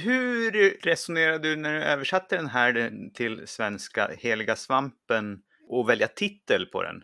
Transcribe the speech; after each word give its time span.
Hur 0.00 0.50
resonerade 0.82 1.48
du 1.48 1.56
när 1.56 1.74
du 1.74 1.82
översatte 1.82 2.36
den 2.36 2.46
här 2.46 2.92
till 3.14 3.42
svenska, 3.46 4.10
Heliga 4.18 4.56
svampen, 4.56 5.38
och 5.68 5.88
välja 5.88 6.08
titel 6.08 6.66
på 6.66 6.82
den? 6.82 7.02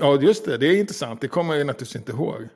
Ja, 0.00 0.20
just 0.20 0.44
det. 0.44 0.58
Det 0.58 0.66
är 0.66 0.80
intressant. 0.80 1.20
Det 1.20 1.28
kommer 1.28 1.54
jag 1.54 1.66
naturligtvis 1.66 1.96
inte 1.96 2.12
ihåg. 2.12 2.48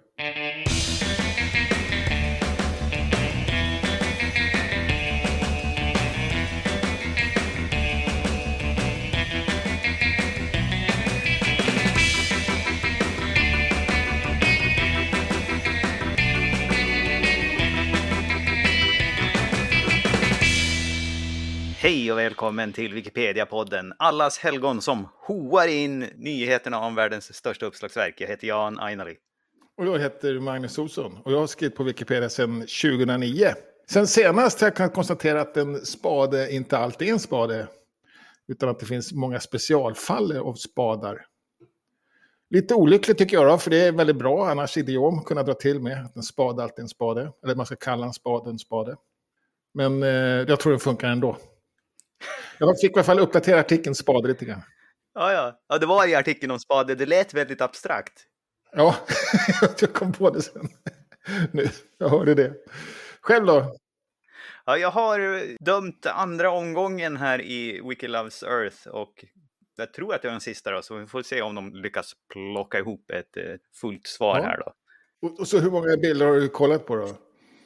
Hej 22.10 22.14
och 22.14 22.19
välkommen 22.19 22.73
till 22.73 22.95
Wikipedia-podden, 22.95 23.92
allas 23.98 24.38
helgon 24.38 24.80
som 24.80 25.09
hoar 25.27 25.66
in 25.66 25.98
nyheterna 25.98 26.78
om 26.78 26.95
världens 26.95 27.34
största 27.34 27.66
uppslagsverk. 27.66 28.20
Jag 28.20 28.28
heter 28.28 28.46
Jan 28.46 28.80
Ainali. 28.80 29.16
Och 29.77 29.87
jag 29.87 29.98
heter 29.98 30.41
Magnus 30.41 30.78
Olsson 30.78 31.18
och 31.24 31.32
jag 31.32 31.38
har 31.38 31.46
skrivit 31.46 31.77
på 31.77 31.84
Wikipedia 31.84 32.28
sedan 32.28 32.60
2009. 32.60 33.48
Sen 33.91 34.06
senast 34.06 34.60
har 34.60 34.66
jag 34.66 34.77
kunnat 34.77 34.95
konstatera 34.95 35.41
att 35.41 35.56
en 35.56 35.87
spade 35.87 36.52
inte 36.52 36.78
alltid 36.78 37.09
är 37.09 37.12
en 37.12 37.18
spade. 37.18 37.68
Utan 38.48 38.68
att 38.68 38.80
det 38.80 38.87
finns 38.87 39.12
många 39.12 39.40
specialfall 39.40 40.37
av 40.37 40.54
spadar. 40.54 41.27
Lite 42.51 42.74
olyckligt 42.74 43.18
tycker 43.18 43.37
jag 43.37 43.46
då, 43.46 43.59
för 43.59 43.70
det 43.70 43.87
är 43.87 43.92
väldigt 43.92 44.16
bra, 44.16 44.51
annars 44.51 44.77
idiom 44.77 45.18
att 45.18 45.24
kunna 45.24 45.42
dra 45.42 45.54
till 45.54 45.80
med 45.80 46.04
att 46.04 46.16
en 46.16 46.23
spade 46.23 46.62
alltid 46.62 46.79
är 46.79 46.82
en 46.82 46.88
spade. 46.88 47.32
Eller 47.45 47.54
man 47.54 47.66
ska 47.66 47.77
kalla 47.77 48.06
en 48.06 48.12
spade 48.12 48.51
en 48.51 48.59
spade. 48.59 48.96
Men 49.74 50.02
eh, 50.02 50.09
jag 50.48 50.60
tror 50.60 50.73
den 50.73 50.80
funkar 50.80 51.09
ändå. 51.09 51.37
Jag 52.59 52.80
fick 52.80 52.91
i 52.91 52.95
alla 52.95 53.05
fall 53.05 53.19
uppdatera 53.20 53.60
artikeln 53.60 53.95
spade 53.95 54.29
lite 54.29 54.45
grann. 54.45 54.63
Ja, 55.15 55.32
ja. 55.32 55.60
ja, 55.68 55.79
det 55.79 55.87
var 55.87 56.09
i 56.09 56.15
artikeln 56.15 56.51
om 56.52 56.59
spade. 56.59 56.95
Det 56.95 57.07
lät 57.07 57.35
väldigt 57.35 57.60
abstrakt. 57.60 58.26
Ja, 58.73 58.96
jag 59.80 59.93
kom 59.93 60.13
på 60.13 60.30
det 60.30 60.43
sen. 60.43 60.68
Nu, 61.52 61.68
jag 61.98 62.09
hörde 62.09 62.35
det. 62.35 62.54
Själv 63.21 63.46
då? 63.46 63.76
Ja, 64.65 64.76
jag 64.78 64.91
har 64.91 65.43
dömt 65.65 66.06
andra 66.06 66.50
omgången 66.50 67.16
här 67.16 67.41
i 67.41 67.81
Wiki 67.88 68.09
Loves 68.09 68.43
Earth 68.43 68.88
och 68.88 69.25
jag 69.76 69.93
tror 69.93 70.15
att 70.15 70.22
det 70.22 70.28
är 70.28 70.32
den 70.32 70.41
sista 70.41 70.71
då, 70.71 70.82
så 70.82 70.97
vi 70.97 71.06
får 71.06 71.22
se 71.22 71.43
om 71.43 71.54
de 71.54 71.75
lyckas 71.75 72.12
plocka 72.32 72.78
ihop 72.78 73.10
ett 73.10 73.37
eh, 73.37 73.44
fullt 73.81 74.06
svar 74.06 74.38
Ja. 74.38 74.43
här 74.44 74.59
då. 74.59 74.72
Och, 75.28 75.41
och 75.41 75.48
så 75.48 75.59
hur 75.59 75.71
många 75.71 75.97
bilder 75.97 76.26
har 76.26 76.34
du 76.34 76.48
kollat 76.48 76.87
på 76.87 76.97
då? 76.97 77.09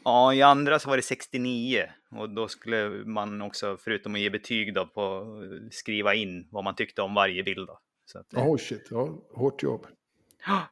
Ja, 0.05 0.35
i 0.35 0.43
andra 0.43 0.79
så 0.79 0.89
var 0.91 0.97
det 0.97 1.03
69 1.03 1.85
och 2.11 2.31
då 2.31 2.49
skulle 2.49 2.89
man 2.89 3.43
också, 3.43 3.77
förutom 3.81 4.15
att 4.15 4.21
ge 4.21 4.31
betyg 4.31 4.75
då, 4.75 4.87
på 4.87 5.27
skriva 5.71 6.15
in 6.15 6.49
vad 6.51 6.65
man 6.65 6.75
tyckte 6.75 7.03
om 7.03 7.15
varje 7.15 7.43
bild. 7.43 7.67
Då. 7.67 7.79
Så 8.07 8.19
att, 8.19 8.35
Oh 8.35 8.57
shit, 8.59 8.87
ja, 8.91 9.09
hårt 9.35 9.63
jobb. 9.63 9.87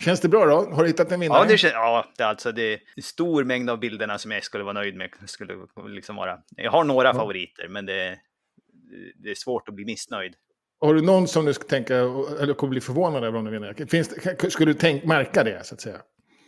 Känns 0.00 0.20
det 0.20 0.28
bra 0.28 0.46
då? 0.46 0.70
Har 0.74 0.82
du 0.82 0.88
hittat 0.88 1.12
en 1.12 1.20
vinnare? 1.20 1.38
Ja, 1.38 1.48
det, 1.48 1.56
kän- 1.56 1.70
ja, 1.72 2.06
det 2.16 2.22
är 2.22 2.28
alltså 2.28 2.52
det 2.52 2.62
är 2.72 2.78
en 2.96 3.02
stor 3.02 3.44
mängd 3.44 3.70
av 3.70 3.78
bilderna 3.78 4.18
som 4.18 4.30
jag 4.30 4.44
skulle 4.44 4.64
vara 4.64 4.72
nöjd 4.72 4.96
med. 4.96 5.10
Skulle 5.26 5.54
liksom 5.88 6.16
vara. 6.16 6.38
Jag 6.56 6.70
har 6.70 6.84
några 6.84 7.08
Ja. 7.08 7.14
favoriter, 7.14 7.68
men 7.68 7.86
det, 7.86 8.18
det 9.16 9.30
är 9.30 9.34
svårt 9.34 9.68
att 9.68 9.74
bli 9.74 9.84
missnöjd. 9.84 10.34
Har 10.80 10.94
du 10.94 11.02
någon 11.02 11.28
som 11.28 11.44
du 11.44 11.52
ska 11.54 11.64
tänka, 11.64 11.96
eller 11.96 12.54
kommer 12.54 12.70
bli 12.70 12.80
förvånad 12.80 13.24
över 13.24 13.38
om 13.38 13.44
du 13.44 13.50
vinner? 13.50 13.86
Finns, 13.88 14.52
skulle 14.52 14.72
du 14.72 14.78
tänk, 14.78 15.04
märka 15.04 15.44
det, 15.44 15.66
så 15.66 15.74
att 15.74 15.80
säga? 15.80 15.96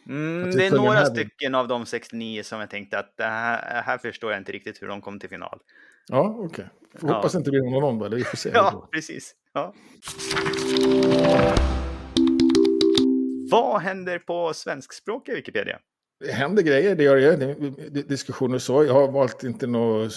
Mm, 0.09 0.51
det 0.51 0.67
är 0.67 0.71
några 0.71 1.05
stycken 1.05 1.55
av 1.55 1.69
de 1.69 1.87
69 1.87 2.43
som 2.43 2.61
jag 2.61 2.71
tänkte 2.71 2.99
att 2.99 3.15
här, 3.19 3.83
här 3.83 3.99
förstår 3.99 4.31
jag 4.31 4.41
inte 4.41 4.53
riktigt 4.53 4.83
hur 4.83 4.89
de 4.89 5.01
kom 5.01 5.21
till 5.21 5.29
final. 5.29 5.61
Ja, 6.09 6.37
okej. 6.39 6.69
Får 7.01 7.11
Ja. 7.11 7.17
Hoppas 7.17 7.35
inte 7.35 7.51
det 7.51 7.61
blir 7.61 7.81
någon 7.81 7.99
då, 7.99 8.05
eller 8.05 8.17
vi 8.17 8.25
får 8.25 8.37
se. 8.37 8.51
Ja, 8.55 8.89
precis. 8.93 9.35
Ja. 9.53 9.75
Vad 13.51 13.81
händer 13.81 14.19
på 14.19 14.55
svenskspråkiga 14.55 15.35
Wikipedia? 15.35 15.79
Det 16.25 16.33
händer 16.33 16.63
grejer, 16.63 16.95
det 16.97 17.03
gör 17.03 17.17
det 17.91 18.09
diskussioner 18.09 18.55
och 18.55 18.63
så. 18.63 18.85
Jag 18.85 18.95
har 18.95 19.13
valt 19.13 19.45
inte 19.45 19.67
några 19.67 20.11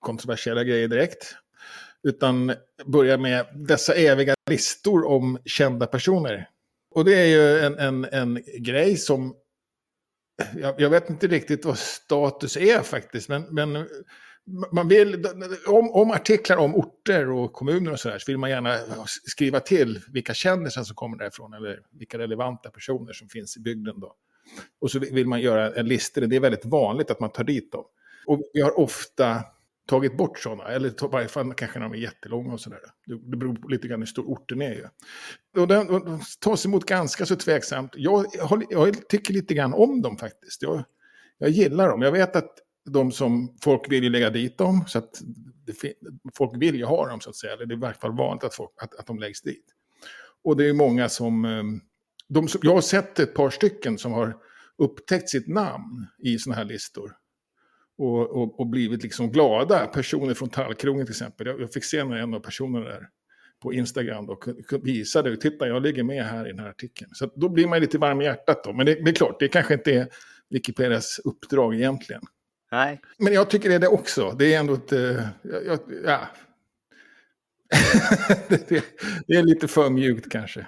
kontroversiella 0.00 0.64
grejer 0.64 0.88
direkt. 0.88 1.34
Utan 2.02 2.52
börjar 2.86 3.18
med 3.18 3.46
dessa 3.54 3.94
eviga 3.94 4.34
listor 4.50 5.06
om 5.06 5.38
kända 5.44 5.86
personer. 5.86 6.48
Och 6.98 7.04
det 7.04 7.14
är 7.14 7.26
ju 7.26 7.58
en, 7.58 7.78
en, 7.78 8.04
en 8.04 8.42
grej 8.58 8.96
som... 8.96 9.34
Jag, 10.56 10.80
jag 10.80 10.90
vet 10.90 11.10
inte 11.10 11.26
riktigt 11.26 11.64
vad 11.64 11.78
status 11.78 12.56
är 12.56 12.82
faktiskt, 12.82 13.28
men, 13.28 13.42
men 13.42 13.86
man 14.72 14.88
vill, 14.88 15.26
om, 15.66 15.90
om 15.90 16.10
artiklar 16.10 16.56
om 16.56 16.74
orter 16.74 17.30
och 17.30 17.52
kommuner 17.52 17.92
och 17.92 18.00
sådär 18.00 18.18
så 18.18 18.30
vill 18.32 18.38
man 18.38 18.50
gärna 18.50 18.78
skriva 19.06 19.60
till 19.60 20.00
vilka 20.12 20.34
kändisar 20.34 20.82
som 20.82 20.96
kommer 20.96 21.18
därifrån 21.18 21.52
eller 21.52 21.80
vilka 21.90 22.18
relevanta 22.18 22.70
personer 22.70 23.12
som 23.12 23.28
finns 23.28 23.56
i 23.56 23.60
bygden 23.60 24.00
då. 24.00 24.14
Och 24.80 24.90
så 24.90 24.98
vill 24.98 25.26
man 25.26 25.40
göra 25.40 25.74
en 25.74 25.88
lista, 25.88 26.20
det 26.20 26.36
är 26.36 26.40
väldigt 26.40 26.64
vanligt 26.64 27.10
att 27.10 27.20
man 27.20 27.32
tar 27.32 27.44
dit 27.44 27.72
dem. 27.72 27.84
Och 28.26 28.42
vi 28.52 28.60
har 28.60 28.78
ofta 28.78 29.44
tagit 29.88 30.16
bort 30.16 30.38
sådana, 30.38 30.64
eller 30.64 30.88
i 30.88 31.08
varje 31.12 31.28
fall 31.28 31.54
kanske 31.54 31.78
när 31.78 31.88
de 31.88 31.94
är 31.94 32.02
jättelånga 32.02 32.52
och 32.52 32.60
sådär. 32.60 32.80
Det, 33.06 33.36
beror 33.36 33.70
lite 33.70 33.88
grann 33.88 34.00
hur 34.00 34.06
stor 34.06 34.24
orten 34.24 34.62
är 34.62 34.74
ju. 34.74 34.86
Och 35.60 35.68
den, 35.68 35.90
och 35.90 36.04
de 36.04 36.20
tas 36.40 36.66
emot 36.66 36.84
ganska 36.86 37.26
så 37.26 37.36
tveksamt. 37.36 37.92
Jag, 37.94 38.26
jag 38.70 39.08
tycker 39.08 39.34
lite 39.34 39.54
grann 39.54 39.74
om 39.74 40.02
dem 40.02 40.16
faktiskt. 40.16 40.62
Jag, 40.62 40.84
jag 41.38 41.50
gillar 41.50 41.88
dem. 41.88 42.02
Jag 42.02 42.12
vet 42.12 42.36
att 42.36 42.58
de 42.90 43.12
som 43.12 43.56
folk 43.62 43.92
vill 43.92 44.04
ju 44.04 44.10
lägga 44.10 44.30
dit 44.30 44.58
dem, 44.58 44.84
så 44.86 44.98
att 44.98 45.22
det, 45.66 45.94
folk 46.34 46.62
vill 46.62 46.74
ju 46.74 46.84
ha 46.84 47.08
dem 47.08 47.20
så 47.20 47.30
att 47.30 47.36
säga. 47.36 47.52
Eller 47.52 47.66
det 47.66 47.74
är 47.74 47.76
i 47.76 47.80
varje 47.80 47.94
fall 47.94 48.16
vanligt 48.16 48.44
att, 48.44 48.54
folk, 48.54 48.70
att, 48.82 48.94
att 48.94 49.06
de 49.06 49.18
läggs 49.18 49.42
dit. 49.42 49.64
Och 50.44 50.56
det 50.56 50.68
är 50.68 50.72
många 50.72 51.08
som, 51.08 51.44
ehm, 51.44 51.80
de 52.28 52.48
som... 52.48 52.60
Jag 52.64 52.74
har 52.74 52.80
sett 52.80 53.18
ett 53.18 53.34
par 53.34 53.50
stycken 53.50 53.98
som 53.98 54.12
har 54.12 54.36
upptäckt 54.78 55.28
sitt 55.28 55.48
namn 55.48 56.06
i 56.18 56.38
sådana 56.38 56.56
här 56.56 56.64
listor. 56.64 57.12
Och, 57.98 58.30
och, 58.42 58.60
och 58.60 58.66
blivit 58.66 59.02
liksom 59.02 59.30
glada. 59.32 59.86
Personer 59.86 60.34
från 60.34 60.48
Tallkrogen 60.50 61.06
till 61.06 61.12
exempel. 61.12 61.46
Jag, 61.46 61.60
jag 61.60 61.72
fick 61.72 61.84
se 61.84 61.98
en 61.98 62.34
av 62.34 62.40
personerna 62.40 62.84
där 62.84 63.08
på 63.62 63.72
Instagram 63.72 64.26
ku- 64.26 64.80
visade, 64.84 65.36
titta 65.36 65.66
jag 65.68 65.82
ligger 65.82 66.02
med 66.02 66.24
här 66.24 66.46
i 66.46 66.50
den 66.50 66.58
här 66.58 66.68
artikeln. 66.68 67.10
Så 67.14 67.30
då 67.36 67.48
blir 67.48 67.66
man 67.66 67.80
lite 67.80 67.98
varm 67.98 68.20
i 68.20 68.24
hjärtat 68.24 68.64
då. 68.64 68.72
Men 68.72 68.86
det, 68.86 68.94
det 69.04 69.10
är 69.10 69.14
klart, 69.14 69.36
det 69.40 69.48
kanske 69.48 69.74
inte 69.74 69.92
är 69.92 70.08
Wikipedias 70.50 71.20
uppdrag 71.24 71.74
egentligen. 71.74 72.22
Nej, 72.72 73.00
Men 73.18 73.32
jag 73.32 73.50
tycker 73.50 73.68
det 73.68 73.74
är 73.74 73.78
det 73.78 73.88
också. 73.88 74.34
Det 74.38 74.54
är 74.54 74.58
ändå 74.60 74.74
ett... 74.74 74.92
eh, 74.92 75.20
ja. 76.04 76.20
det, 78.48 78.68
det, 78.68 78.84
det 79.26 79.34
är 79.34 79.42
lite 79.42 79.68
för 79.68 79.90
mjukt 79.90 80.32
kanske. 80.32 80.66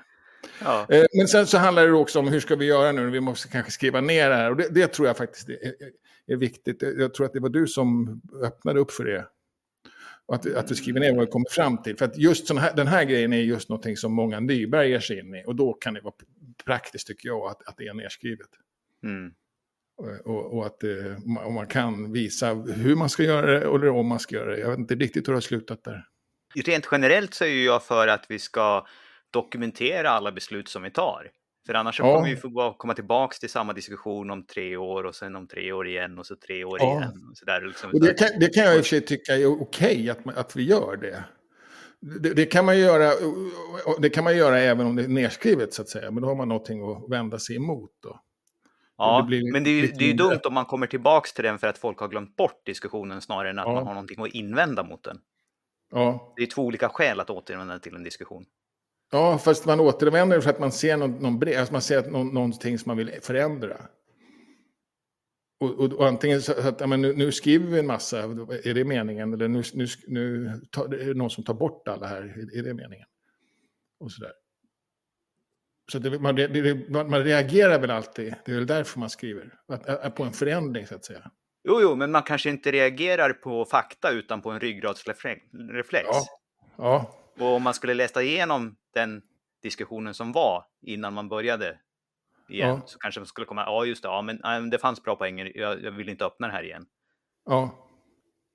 ja. 0.64 0.86
Eh, 0.90 1.04
Men 1.18 1.28
sen 1.28 1.46
så 1.46 1.58
handlar 1.58 1.86
det 1.86 1.92
också 1.92 2.18
om 2.18 2.28
hur 2.28 2.40
ska 2.40 2.56
vi 2.56 2.66
göra 2.66 2.92
nu? 2.92 3.10
Vi 3.10 3.20
måste 3.20 3.48
kanske 3.48 3.70
skriva 3.72 4.00
ner 4.00 4.28
det 4.30 4.36
här. 4.36 4.50
Och 4.50 4.56
det, 4.56 4.68
det 4.70 4.86
tror 4.86 5.08
jag 5.08 5.16
faktiskt 5.16 5.48
är, 5.48 5.54
är, 6.32 6.36
viktigt. 6.36 6.82
Jag 6.82 7.14
tror 7.14 7.26
att 7.26 7.32
det 7.32 7.40
var 7.40 7.48
du 7.48 7.66
som 7.66 8.20
öppnade 8.42 8.80
upp 8.80 8.90
för 8.90 9.04
det. 9.04 9.26
Och 10.26 10.34
att, 10.34 10.54
att 10.54 10.70
vi 10.70 10.74
skriver 10.74 11.00
ner 11.00 11.14
vad 11.14 11.24
vi 11.24 11.30
kommer 11.30 11.50
fram 11.50 11.82
till. 11.82 11.96
För 11.96 12.04
att 12.04 12.18
just 12.18 12.50
här, 12.50 12.76
den 12.76 12.86
här 12.86 13.04
grejen 13.04 13.32
är 13.32 13.40
just 13.40 13.68
någonting 13.68 13.96
som 13.96 14.12
många 14.12 14.40
nybörjare 14.40 14.88
ger 14.88 15.00
sig 15.00 15.18
in 15.18 15.34
i. 15.34 15.44
Och 15.46 15.56
då 15.56 15.72
kan 15.72 15.94
det 15.94 16.00
vara 16.00 16.14
praktiskt 16.64 17.06
tycker 17.06 17.28
jag 17.28 17.50
att, 17.50 17.68
att 17.68 17.76
det 17.76 17.86
är 17.86 17.94
nedskrivet. 17.94 18.48
Mm. 19.04 19.32
Och, 20.24 20.56
och, 20.56 20.66
att 20.66 20.84
eh, 20.84 21.44
och 21.46 21.52
man 21.52 21.66
kan 21.66 22.12
visa 22.12 22.54
hur 22.54 22.96
man 22.96 23.08
ska 23.08 23.22
göra 23.22 23.46
det 23.46 23.58
eller 23.58 23.88
om 23.88 24.06
man 24.06 24.18
ska 24.18 24.36
göra 24.36 24.50
det. 24.50 24.60
Jag 24.60 24.70
vet 24.70 24.78
inte 24.78 24.94
riktigt 24.94 25.28
hur 25.28 25.32
det 25.32 25.36
har 25.36 25.40
slutat 25.40 25.84
där. 25.84 26.06
Rent 26.54 26.88
generellt 26.92 27.34
så 27.34 27.44
är 27.44 27.48
ju 27.48 27.64
jag 27.64 27.84
för 27.84 28.08
att 28.08 28.26
vi 28.28 28.38
ska 28.38 28.86
dokumentera 29.30 30.10
alla 30.10 30.32
beslut 30.32 30.68
som 30.68 30.82
vi 30.82 30.90
tar. 30.90 31.30
För 31.66 31.74
annars 31.74 31.98
Ja. 31.98 32.14
kommer 32.16 32.28
vi 32.30 32.36
få 32.36 32.74
komma 32.78 32.94
tillbaka 32.94 33.34
till 33.40 33.50
samma 33.50 33.72
diskussion 33.72 34.30
om 34.30 34.46
tre 34.46 34.76
år 34.76 35.04
och 35.04 35.14
sen 35.14 35.36
om 35.36 35.46
tre 35.48 35.72
år 35.72 35.88
igen 35.88 36.18
och 36.18 36.26
så 36.26 36.36
tre 36.36 36.64
år 36.64 36.78
Ja. 36.80 36.86
igen. 37.00 37.28
Och 37.30 37.36
så 37.38 37.44
där, 37.44 37.60
liksom. 37.66 37.90
Och 37.90 38.00
det 38.00 38.18
kan, 38.18 38.28
det 38.40 38.54
kan 38.54 38.64
jag 38.64 38.76
i 38.76 38.80
och 38.80 38.84
för 38.84 38.88
sig 38.88 39.00
tycka 39.00 39.32
är 39.36 39.46
okej 39.62 40.10
att, 40.10 40.24
man- 40.24 40.34
att 40.36 40.56
vi 40.56 40.62
gör 40.62 40.96
det. 40.96 41.24
det. 42.20 42.34
Det 42.34 42.46
kan 42.46 42.64
man 42.64 42.78
göra, 42.78 43.12
det 44.00 44.10
kan 44.10 44.24
man 44.24 44.36
göra 44.36 44.58
även 44.58 44.86
om 44.86 44.96
det 44.96 45.04
är 45.04 45.08
nedskrivet 45.08 45.74
så 45.74 45.82
att 45.82 45.88
säga. 45.88 46.10
Men 46.10 46.22
då 46.22 46.28
har 46.28 46.34
man 46.36 46.48
någonting 46.48 46.90
att 46.92 47.10
vända 47.10 47.38
sig 47.38 47.56
emot 47.56 47.90
då. 48.02 48.20
ja, 48.98 49.26
det 49.30 49.52
men 49.52 49.64
det 49.64 49.70
är 49.70 49.82
det 49.98 50.04
är 50.04 50.08
ju 50.08 50.12
dumt 50.14 50.40
om 50.44 50.54
man 50.54 50.64
kommer 50.64 50.86
tillbaka 50.86 51.28
till 51.34 51.44
den 51.44 51.58
för 51.58 51.66
att 51.66 51.78
folk 51.78 51.98
har 51.98 52.08
glömt 52.08 52.36
bort 52.36 52.66
diskussionen 52.66 53.20
snarare 53.20 53.50
än 53.50 53.58
att 53.58 53.66
Ja. 53.66 53.72
man 53.74 53.86
har 53.86 53.94
någonting 53.94 54.22
att 54.22 54.28
invända 54.34 54.82
mot 54.82 55.04
den. 55.04 55.18
Ja, 55.92 56.32
Det 56.36 56.42
är 56.42 56.46
två 56.46 56.62
olika 56.62 56.88
skäl 56.88 57.20
att 57.20 57.30
återvända 57.30 57.78
till 57.78 57.94
en 57.94 58.02
diskussion. 58.04 58.44
Ja 59.10 59.38
fast 59.38 59.66
man 59.66 59.80
återvänder 59.80 60.40
för 60.40 60.50
att 60.50 60.58
man 60.58 60.72
ser 60.72 60.96
någon, 60.96 61.10
någon 61.10 61.38
brev, 61.38 61.58
alltså 61.58 61.72
man 61.72 61.82
ser 61.82 61.98
att 61.98 62.10
någon, 62.10 62.34
någonting 62.34 62.78
som 62.78 62.90
man 62.90 62.96
vill 62.96 63.18
förändra. 63.22 63.76
Och, 65.60 65.70
och, 65.70 65.92
och 65.92 66.06
antingen 66.06 66.42
så 66.42 66.68
att 66.68 66.88
men 66.88 67.02
nu, 67.02 67.14
nu 67.14 67.32
skriver 67.32 67.66
vi 67.66 67.78
en 67.78 67.86
massa, 67.86 68.22
är 68.64 68.74
det 68.74 68.84
meningen? 68.84 69.34
Eller 69.34 69.48
nu, 69.48 69.62
nu, 69.74 69.86
nu 70.06 70.52
tar, 70.70 70.94
är 70.94 71.06
det 71.06 71.14
någon 71.14 71.30
som 71.30 71.44
tar 71.44 71.54
bort 71.54 71.88
alla 71.88 72.06
här, 72.06 72.22
är, 72.22 72.58
är 72.58 72.62
det 72.62 72.74
meningen? 72.74 73.06
Och 74.00 74.12
sådär. 74.12 74.32
Så 75.92 75.98
det, 75.98 76.18
man, 76.18 76.34
det, 76.34 76.90
man 76.90 77.24
reagerar 77.24 77.80
väl 77.80 77.90
alltid, 77.90 78.34
det 78.44 78.52
är 78.52 78.56
väl 78.56 78.66
därför 78.66 79.00
man 79.00 79.10
skriver, 79.10 79.54
på 80.16 80.22
en 80.22 80.32
förändring 80.32 80.86
så 80.86 80.94
att 80.94 81.04
säga. 81.04 81.30
Jo, 81.64 81.80
jo, 81.82 81.94
men 81.94 82.10
man 82.10 82.22
kanske 82.22 82.50
inte 82.50 82.72
reagerar 82.72 83.32
på 83.32 83.64
fakta 83.64 84.10
utan 84.10 84.42
på 84.42 84.50
en 84.50 84.60
ryggradsreflex. 84.60 85.40
Ja. 86.06 86.24
ja. 86.76 87.16
Och 87.38 87.46
om 87.46 87.62
man 87.62 87.74
skulle 87.74 87.94
läsa 87.94 88.22
igenom 88.22 88.76
den 88.94 89.22
diskussionen 89.62 90.14
som 90.14 90.32
var 90.32 90.64
innan 90.82 91.14
man 91.14 91.28
började 91.28 91.66
igen 92.48 92.68
Ja. 92.68 92.82
så 92.86 92.98
kanske 92.98 93.20
man 93.20 93.26
skulle 93.26 93.46
komma, 93.46 93.64
ja 93.66 93.84
just 93.84 94.02
det, 94.02 94.08
ja, 94.08 94.22
men, 94.22 94.70
det 94.70 94.78
fanns 94.78 95.02
bra 95.02 95.16
poänger, 95.16 95.52
jag, 95.58 95.82
jag 95.84 95.90
vill 95.92 96.08
inte 96.08 96.24
öppna 96.24 96.46
det 96.46 96.52
här 96.52 96.62
igen. 96.62 96.86
Ja, 97.46 97.88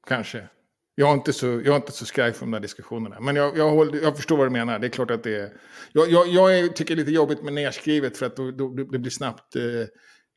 kanske. 0.07 0.49
Jag 0.97 1.09
är 1.09 1.13
inte 1.13 1.33
så, 1.33 1.45
jag 1.45 1.67
är 1.67 1.75
inte 1.75 1.91
så 1.91 2.05
skraj 2.05 2.33
för 2.33 2.39
de 2.39 2.51
där 2.51 2.59
diskussionerna. 2.59 3.19
Men 3.19 3.35
jag, 3.35 3.57
jag, 3.57 3.71
håller, 3.71 4.01
jag 4.01 4.15
förstår 4.15 4.37
vad 4.37 4.45
du 4.45 4.51
menar. 4.51 4.79
Det 4.79 4.87
är 4.87 4.89
klart 4.89 5.11
att 5.11 5.23
det 5.23 5.35
är... 5.35 5.53
Jag, 5.93 6.09
jag, 6.09 6.27
jag 6.27 6.75
tycker 6.75 6.95
det 6.95 7.01
är 7.01 7.05
lite 7.05 7.15
jobbigt 7.15 7.43
med 7.43 7.53
nerskrivet 7.53 8.17
för 8.17 8.25
att 8.25 8.35
då, 8.35 8.51
då, 8.51 8.69
det 8.69 8.99
blir 8.99 9.09
snabbt 9.11 9.55
eh, 9.55 9.61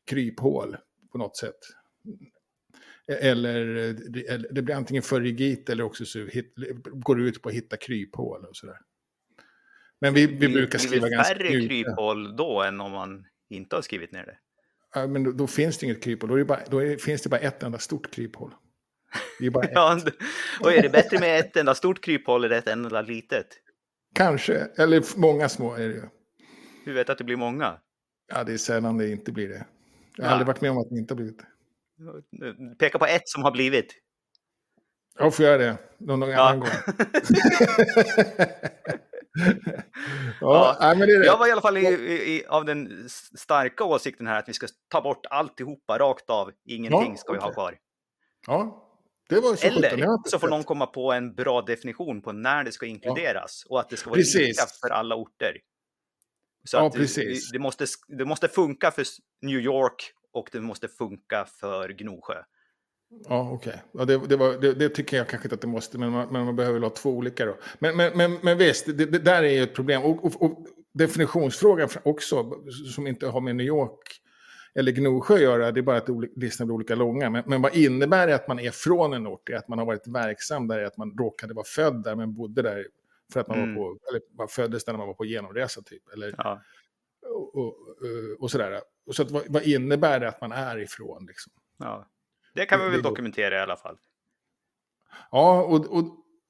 kryphål 0.09 0.77
på 1.11 1.17
något 1.17 1.37
sätt. 1.37 1.55
Eller, 3.21 3.75
eh, 3.89 3.93
det- 3.93 4.27
eller 4.27 4.47
det 4.53 4.61
blir 4.61 4.75
antingen 4.75 5.03
för 5.03 5.21
rigitt 5.21 5.69
eller 5.69 5.83
också 5.83 6.05
så 6.05 6.19
hit, 6.19 6.53
går 6.83 7.15
det 7.15 7.21
ut 7.23 7.41
på 7.41 7.49
att 7.49 7.55
hitta 7.55 7.77
kryphål 7.77 8.45
och 8.45 8.55
sådär. 8.55 8.77
Men 10.01 10.13
vi, 10.13 10.25
vi 10.27 10.47
brukar 10.49 10.79
skriva 10.79 11.05
det 11.05 11.11
ganska 11.15 11.33
färre 11.35 11.49
mjuka. 11.49 11.67
kryphål 11.67 12.35
då 12.35 12.61
än 12.63 12.81
om 12.81 12.91
man 12.91 13.25
inte 13.49 13.75
har 13.75 13.81
skrivit 13.81 14.11
ner 14.11 14.25
det. 14.25 14.37
Ja, 14.95 15.07
men 15.07 15.23
då, 15.23 15.31
då 15.31 15.47
finns 15.47 15.77
det 15.77 15.85
inget 15.85 16.03
kryphål. 16.03 16.29
Då, 16.29 16.35
är 16.35 16.39
det 16.39 16.45
bara, 16.45 16.59
då 16.69 16.79
är, 16.79 16.97
finns 16.97 17.21
det 17.21 17.29
bara 17.29 17.39
ett 17.39 17.63
enda 17.63 17.79
stort 17.79 18.11
kryphål. 18.11 18.53
Det 19.39 19.45
är 19.45 19.49
bara 19.49 19.63
ett. 19.65 19.71
Ja, 19.73 19.99
och 20.61 20.73
är 20.73 20.81
det 20.81 20.89
bättre 20.89 21.19
med 21.19 21.39
ett 21.39 21.57
enda 21.57 21.75
stort 21.75 22.01
kryphål 22.01 22.43
eller 22.43 22.55
ett 22.55 22.67
enda 22.67 23.01
litet? 23.01 23.47
Kanske, 24.15 24.53
eller 24.77 25.19
många 25.19 25.49
små 25.49 25.73
är 25.73 25.87
det 25.87 25.93
ju. 25.93 26.03
Hur 26.85 26.93
vet 26.93 27.09
att 27.09 27.17
det 27.17 27.23
blir 27.23 27.35
många? 27.37 27.79
Ja, 28.33 28.43
det 28.43 28.53
är 28.53 28.57
sällan 28.57 28.97
det 28.97 29.09
inte 29.09 29.31
blir 29.31 29.49
det. 29.49 29.65
Jag 30.15 30.23
har 30.23 30.29
Ja. 30.29 30.33
aldrig 30.33 30.47
varit 30.47 30.61
med 30.61 30.71
om 30.71 30.77
att 30.77 30.89
det 30.89 30.97
inte 30.97 31.13
har 31.13 31.15
blivit 31.15 31.37
det. 31.39 31.45
Peka 32.79 32.99
på 32.99 33.05
ett 33.05 33.29
som 33.29 33.43
har 33.43 33.51
blivit. 33.51 33.93
Jag 35.19 35.35
får 35.35 35.45
göra 35.45 35.57
det 35.57 35.77
någon 35.97 36.29
Ja. 36.29 36.49
annan 36.49 36.59
gång. 36.59 36.69
ja, 40.41 40.77
Nej, 40.79 40.97
men 40.97 41.07
det 41.07 41.13
är 41.15 41.19
det. 41.19 41.25
Jag 41.25 41.37
var 41.37 41.47
i 41.47 41.51
alla 41.51 41.61
fall 41.61 41.77
i, 41.77 41.81
i, 41.87 42.45
av 42.45 42.65
den 42.65 43.09
starka 43.37 43.83
åsikten 43.83 44.27
här 44.27 44.39
att 44.39 44.49
vi 44.49 44.53
ska 44.53 44.67
ta 44.87 45.01
bort 45.01 45.25
alltihopa 45.29 45.99
rakt 45.99 46.29
av. 46.29 46.51
Ingenting 46.65 47.11
Ja, 47.11 47.17
ska 47.17 47.33
vi 47.33 47.39
ha 47.39 47.45
okej. 47.45 47.53
kvar. 47.53 47.77
Ja, 48.47 48.85
det 49.29 49.39
var 49.39 49.55
så 49.55 49.67
Eller 49.67 50.29
så 50.29 50.39
får 50.39 50.47
någon 50.49 50.63
komma 50.63 50.85
på 50.85 51.11
en 51.11 51.35
bra 51.35 51.61
definition 51.61 52.21
på 52.21 52.31
när 52.31 52.63
det 52.63 52.71
ska 52.71 52.85
inkluderas 52.85 53.63
och 53.69 53.79
att 53.79 53.89
det 53.89 53.97
ska 53.97 54.09
vara 54.09 54.17
Precis. 54.17 54.47
lika 54.47 54.65
för 54.81 54.89
alla 54.89 55.15
orter. 55.15 55.57
Så 56.63 56.77
Ja, 56.77 56.87
att 56.87 56.93
precis. 56.93 57.49
Det, 57.49 57.57
det, 57.57 57.61
måste, 57.61 57.85
det 58.07 58.25
måste 58.25 58.47
funka 58.47 58.91
för 58.91 59.05
New 59.41 59.59
York 59.59 60.11
och 60.33 60.49
det 60.51 60.61
måste 60.61 60.87
funka 60.87 61.45
för 61.59 61.89
Gnosjö. 61.89 62.43
Ja, 63.29 63.51
okej. 63.51 63.83
Ja, 63.91 64.05
det, 64.05 64.17
det, 64.27 64.35
var- 64.35 64.57
det, 64.61 64.73
det 64.73 64.89
tycker 64.89 65.17
jag 65.17 65.27
kanske 65.27 65.45
inte 65.45 65.55
att 65.55 65.61
det 65.61 65.67
måste, 65.67 65.97
men 65.97 66.09
man, 66.11 66.27
men 66.31 66.45
man 66.45 66.55
behöver 66.55 66.79
ha 66.79 66.89
två 66.89 67.09
olika 67.09 67.45
då. 67.45 67.57
Men, 67.79 67.97
men, 67.97 68.17
men, 68.17 68.37
men 68.41 68.57
visst, 68.57 68.85
det, 68.85 69.05
det 69.05 69.19
där 69.19 69.43
är 69.43 69.49
ju 69.51 69.63
ett 69.63 69.73
problem. 69.73 70.01
Och, 70.03 70.25
och, 70.25 70.41
och 70.43 70.65
definitionsfrågan 70.93 71.89
också, 72.03 72.53
som 72.95 73.07
inte 73.07 73.27
har 73.27 73.41
med 73.41 73.55
New 73.55 73.65
York 73.65 74.21
eller 74.75 74.91
Gnosjö 74.91 75.33
att 75.35 75.41
göra, 75.41 75.71
det 75.71 75.79
är 75.79 75.81
bara 75.81 75.97
att 75.97 76.09
listorna 76.35 76.65
blir 76.65 76.75
olika 76.75 76.95
långa. 76.95 77.29
Men, 77.29 77.43
men 77.47 77.61
vad 77.61 77.75
innebär 77.75 78.27
det 78.27 78.35
att 78.35 78.47
man 78.47 78.59
är 78.59 78.71
från 78.71 79.13
en 79.13 79.27
ort? 79.27 79.41
Det 79.45 79.53
är 79.53 79.57
att 79.57 79.67
man 79.67 79.79
har 79.79 79.85
varit 79.85 80.07
verksam 80.07 80.67
där, 80.67 80.83
att 80.83 80.97
man 80.97 81.17
råkade 81.17 81.53
vara 81.53 81.65
född 81.65 82.03
där, 82.03 82.15
men 82.15 82.33
bodde 82.33 82.61
där 82.61 82.87
för 83.33 83.39
att 83.39 83.47
man 83.47 83.57
Mm. 83.63 83.75
var 83.75 83.83
på, 83.95 83.99
eller 84.09 84.21
man 84.37 84.47
föddes 84.47 84.85
där 84.85 84.93
när 84.93 84.97
man 84.97 85.07
var 85.07 85.13
på 85.13 85.25
genomresa 85.25 85.81
typ. 85.81 86.13
Eller, 86.13 86.35
Ja. 86.37 86.61
och, 87.29 87.55
och, 87.55 87.75
och 88.39 88.51
sådär. 88.51 88.81
Så 89.11 89.21
att, 89.21 89.31
vad, 89.31 89.43
vad 89.49 89.63
innebär 89.63 90.19
det 90.19 90.27
att 90.27 90.41
man 90.41 90.51
är 90.51 90.77
ifrån? 90.79 91.25
Liksom? 91.25 91.53
Ja. 91.79 92.07
Det 92.59 92.65
kan 92.65 92.79
vi 92.79 92.89
väl 92.89 93.01
dokumentera 93.01 93.55
i 93.55 93.59
alla 93.59 93.77
fall. 93.77 93.97
Ja, 95.31 95.63
och, 95.63 95.97
och 95.97 96.05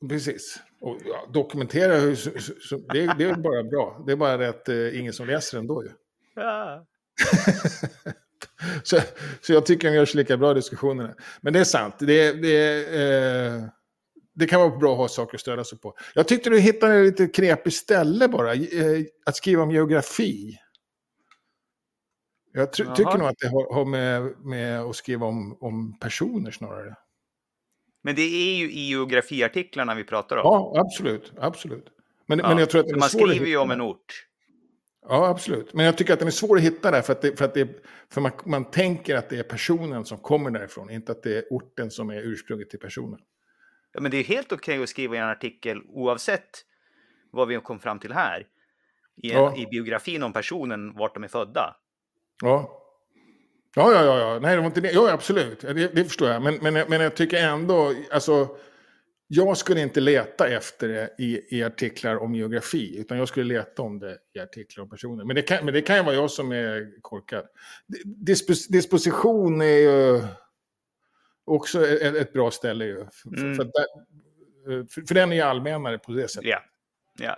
precis. 0.09 0.59
Och, 0.81 0.97
ja, 1.05 1.29
dokumentera, 1.33 1.95
hur, 1.95 2.15
så, 2.15 2.29
så, 2.39 2.53
så, 2.61 2.77
det, 2.77 3.15
det 3.17 3.23
är 3.23 3.35
bara 3.35 3.63
bra. 3.63 4.03
Det 4.05 4.11
är 4.11 4.15
bara 4.15 4.37
det 4.37 4.49
att 4.49 4.69
eh, 4.69 4.99
ingen 4.99 5.13
som 5.13 5.27
läser 5.27 5.57
ändå 5.57 5.83
ju. 5.83 5.89
Ja. 6.35 6.85
så, 8.83 8.99
så 9.41 9.53
jag 9.53 9.65
tycker 9.65 9.89
de 9.89 9.95
görs 9.95 10.13
lika 10.13 10.37
bra 10.37 10.53
diskussionerna. 10.53 11.15
Men 11.41 11.53
det 11.53 11.59
är 11.59 11.63
sant. 11.63 11.95
Det, 11.99 12.33
det, 12.33 12.85
eh, 13.01 13.63
det 14.35 14.45
kan 14.45 14.59
vara 14.61 14.77
bra 14.77 14.91
att 14.91 14.97
ha 14.97 15.07
saker 15.07 15.35
att 15.35 15.41
stödja 15.41 15.63
sig 15.63 15.79
på. 15.79 15.97
Jag 16.15 16.27
tyckte 16.27 16.49
du 16.49 16.59
hittade 16.59 16.95
ett 16.95 17.05
lite 17.05 17.27
knepigt 17.27 17.75
ställe 17.75 18.27
bara. 18.27 18.53
Eh, 18.53 19.05
att 19.25 19.35
skriva 19.35 19.63
om 19.63 19.71
geografi. 19.71 20.57
Jag 22.51 22.69
tr- 22.69 22.83
Jaha. 22.85 22.95
tycker 22.95 23.17
nog 23.17 23.27
att 23.27 23.37
det 23.37 23.47
har, 23.47 23.73
har 23.73 23.85
med, 23.85 24.33
med 24.39 24.81
att 24.81 24.95
skriva 24.95 25.25
om, 25.25 25.57
om 25.59 25.99
personer 25.99 26.51
snarare. 26.51 26.95
Men 28.01 28.15
det 28.15 28.21
är 28.21 28.55
ju 28.55 28.71
i 28.71 28.79
geografiartiklarna 28.79 29.95
vi 29.95 30.03
pratar 30.03 30.37
om. 30.37 30.41
Ja, 30.43 30.81
absolut. 30.85 31.33
absolut. 31.37 31.85
Men, 32.25 32.39
Ja, 32.39 32.49
men 32.49 32.57
jag 32.57 32.69
tror 32.69 32.81
att 32.81 32.87
den 32.87 32.99
man 32.99 33.09
skriver 33.09 33.45
ju 33.45 33.57
om 33.57 33.71
en 33.71 33.81
ort. 33.81 34.25
Ja, 35.01 35.27
absolut. 35.27 35.73
Men 35.73 35.85
jag 35.85 35.97
tycker 35.97 36.13
att 36.13 36.19
den 36.19 36.27
är 36.27 36.31
svår 36.31 36.57
att 36.57 36.63
hitta 36.63 36.91
där 36.91 37.01
för 37.01 37.13
att, 37.13 37.21
det, 37.21 37.37
för, 37.37 37.45
att 37.45 37.53
det, 37.53 37.69
för 38.09 38.21
man, 38.21 38.31
man 38.45 38.65
tänker 38.71 39.15
att 39.15 39.29
det 39.29 39.39
är 39.39 39.43
personen 39.43 40.05
som 40.05 40.17
kommer 40.17 40.51
därifrån, 40.51 40.89
inte 40.89 41.11
att 41.11 41.23
det 41.23 41.37
är 41.37 41.43
orten 41.49 41.91
som 41.91 42.09
är 42.09 42.21
ursprunget 42.21 42.69
till 42.69 42.79
personen. 42.79 43.19
Ja, 43.93 44.01
men 44.01 44.11
det 44.11 44.17
är 44.17 44.23
helt 44.23 44.51
okej 44.51 44.83
att 44.83 44.89
skriva 44.89 45.15
i 45.15 45.19
en 45.19 45.29
artikel 45.29 45.81
oavsett 45.87 46.49
vad 47.31 47.47
vi 47.47 47.55
kom 47.55 47.79
fram 47.79 47.99
till 47.99 48.11
här. 48.11 48.47
I, 49.21 49.31
en, 49.31 49.37
Ja. 49.37 49.57
I 49.57 49.65
biografin 49.65 50.23
om 50.23 50.33
personen, 50.33 50.93
vart 50.95 51.13
de 51.13 51.23
är 51.23 51.27
födda. 51.27 51.75
Ja. 52.41 52.75
Ja, 53.75 53.93
ja, 53.93 54.03
ja, 54.03 54.19
ja. 54.19 54.39
Nej, 54.39 54.55
det 54.55 54.61
var 54.61 54.67
inte 54.67 54.81
det. 54.81 54.91
Ja, 54.91 55.11
absolut. 55.11 55.61
Det, 55.61 55.73
det 55.73 56.05
förstår 56.05 56.29
jag. 56.29 56.41
Men, 56.41 56.55
men, 56.61 56.73
men 56.73 57.01
jag 57.01 57.15
tycker 57.15 57.37
ändå, 57.37 57.93
alltså, 58.11 58.57
jag 59.27 59.57
skulle 59.57 59.81
inte 59.81 59.99
leta 59.99 60.47
efter 60.47 60.87
det 60.87 61.15
i, 61.17 61.57
i 61.57 61.63
artiklar 61.63 62.15
om 62.15 62.35
geografi, 62.35 62.99
utan 62.99 63.17
jag 63.17 63.27
skulle 63.27 63.53
leta 63.53 63.81
om 63.81 63.99
det 63.99 64.17
i 64.33 64.39
artiklar 64.39 64.83
om 64.83 64.89
personer. 64.89 65.25
Men 65.25 65.35
det 65.35 65.41
kan, 65.41 65.65
men 65.65 65.73
det 65.73 65.81
kan 65.81 65.95
ju 65.97 66.03
vara 66.03 66.15
jag 66.15 66.31
som 66.31 66.51
är 66.51 67.01
korkad. 67.01 67.45
Dispos, 68.05 68.67
disposition 68.67 69.61
är 69.61 69.65
ju 69.65 70.21
också 71.45 71.87
ett, 71.87 72.15
ett 72.15 72.33
bra 72.33 72.51
ställe 72.51 72.85
ju. 72.85 73.05
För, 73.11 73.37
Mm. 73.37 73.55
för, 73.55 73.63
där, 73.63 73.85
för, 74.89 75.05
för 75.07 75.15
den 75.15 75.31
är 75.31 75.35
ju 75.35 75.41
allmännare 75.41 75.97
på 75.97 76.11
det 76.11 76.27
sättet. 76.27 76.49
Ja. 76.49 76.63
ja. 77.19 77.31
Eh, 77.31 77.35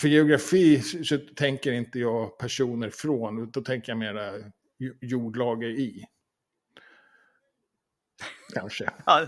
För 0.00 0.08
geografi 0.08 0.80
så 0.80 1.18
tänker 1.18 1.72
inte 1.72 1.98
jag 1.98 2.38
personer 2.38 2.90
från, 2.90 3.50
då 3.50 3.60
tänker 3.60 3.92
jag 3.92 3.98
mera 3.98 4.32
ju- 4.78 4.96
jordlager 5.00 5.68
i. 5.68 6.04
Kanske. 8.54 8.90
ja. 9.06 9.26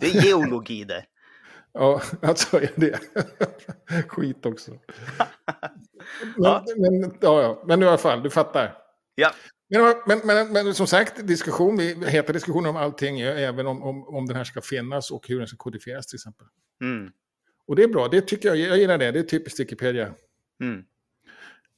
Det 0.00 0.06
är 0.06 0.24
geologi 0.24 0.84
det. 0.84 1.04
Ja, 1.74 2.02
alltså 2.22 2.56
är 2.60 2.70
det. 2.76 2.98
Skit 4.08 4.46
också. 4.46 4.70
Men, 4.70 4.78
Ja. 6.36 6.64
men, 6.76 7.16
ja, 7.20 7.42
ja. 7.42 7.62
men 7.66 7.82
i 7.82 7.86
alla 7.86 7.98
fall, 7.98 8.22
du 8.22 8.30
fattar. 8.30 8.76
Ja. 9.14 9.32
Men, 9.68 9.94
men, 10.06 10.20
men, 10.24 10.52
men 10.52 10.74
som 10.74 10.86
sagt, 10.86 11.26
diskussion, 11.26 11.76
vi 11.76 12.06
heter 12.10 12.32
diskussioner 12.32 12.70
om 12.70 12.76
allting, 12.76 13.18
ja, 13.18 13.30
även 13.30 13.66
om, 13.66 13.82
om, 13.82 14.08
om 14.08 14.26
den 14.26 14.36
här 14.36 14.44
ska 14.44 14.60
finnas 14.60 15.10
och 15.10 15.28
hur 15.28 15.38
den 15.38 15.48
ska 15.48 15.56
kodifieras 15.56 16.06
till 16.06 16.16
exempel. 16.16 16.46
Mm. 16.80 17.12
Och 17.66 17.76
det 17.76 17.82
är 17.82 17.88
bra, 17.88 18.08
det 18.08 18.20
tycker 18.20 18.48
jag, 18.48 18.56
jag 18.56 18.78
gillar 18.78 18.98
det, 18.98 19.10
det 19.10 19.18
är 19.18 19.22
typiskt 19.22 19.60
Wikipedia. 19.60 20.14
Mm. 20.60 20.84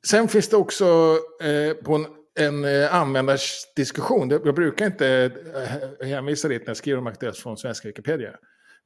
Sen 0.06 0.28
finns 0.28 0.48
det 0.48 0.56
också 0.56 1.18
eh, 1.42 1.74
på 1.74 1.94
en, 1.94 2.06
en 2.38 2.64
eh, 2.64 2.94
användarsdiskussion, 2.94 4.30
jag 4.30 4.54
brukar 4.54 4.86
inte 4.86 5.30
eh, 6.00 6.06
hänvisa 6.06 6.48
dit 6.48 6.62
när 6.62 6.68
jag 6.68 6.76
skriver 6.76 6.98
om 6.98 7.06
Aktuellt 7.06 7.38
från 7.38 7.56
svenska 7.56 7.88
Wikipedia. 7.88 8.36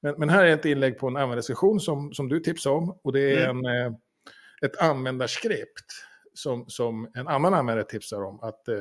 Men, 0.01 0.15
men 0.19 0.29
här 0.29 0.45
är 0.45 0.55
ett 0.55 0.65
inlägg 0.65 0.99
på 0.99 1.07
en 1.09 1.17
användarsdiskussion 1.17 1.81
som, 1.81 2.13
som 2.13 2.29
du 2.29 2.41
tipsade 2.41 2.77
om. 2.77 2.99
Och 3.03 3.13
det 3.13 3.21
är 3.21 3.49
en, 3.49 3.65
eh, 3.65 3.93
ett 4.63 4.77
användarskript 4.77 5.93
som, 6.35 6.65
som 6.69 7.11
en 7.15 7.29
annan 7.29 7.55
användare 7.55 7.85
tipsar 7.85 8.25
om. 8.25 8.41
Att 8.41 8.69
eh, 8.69 8.77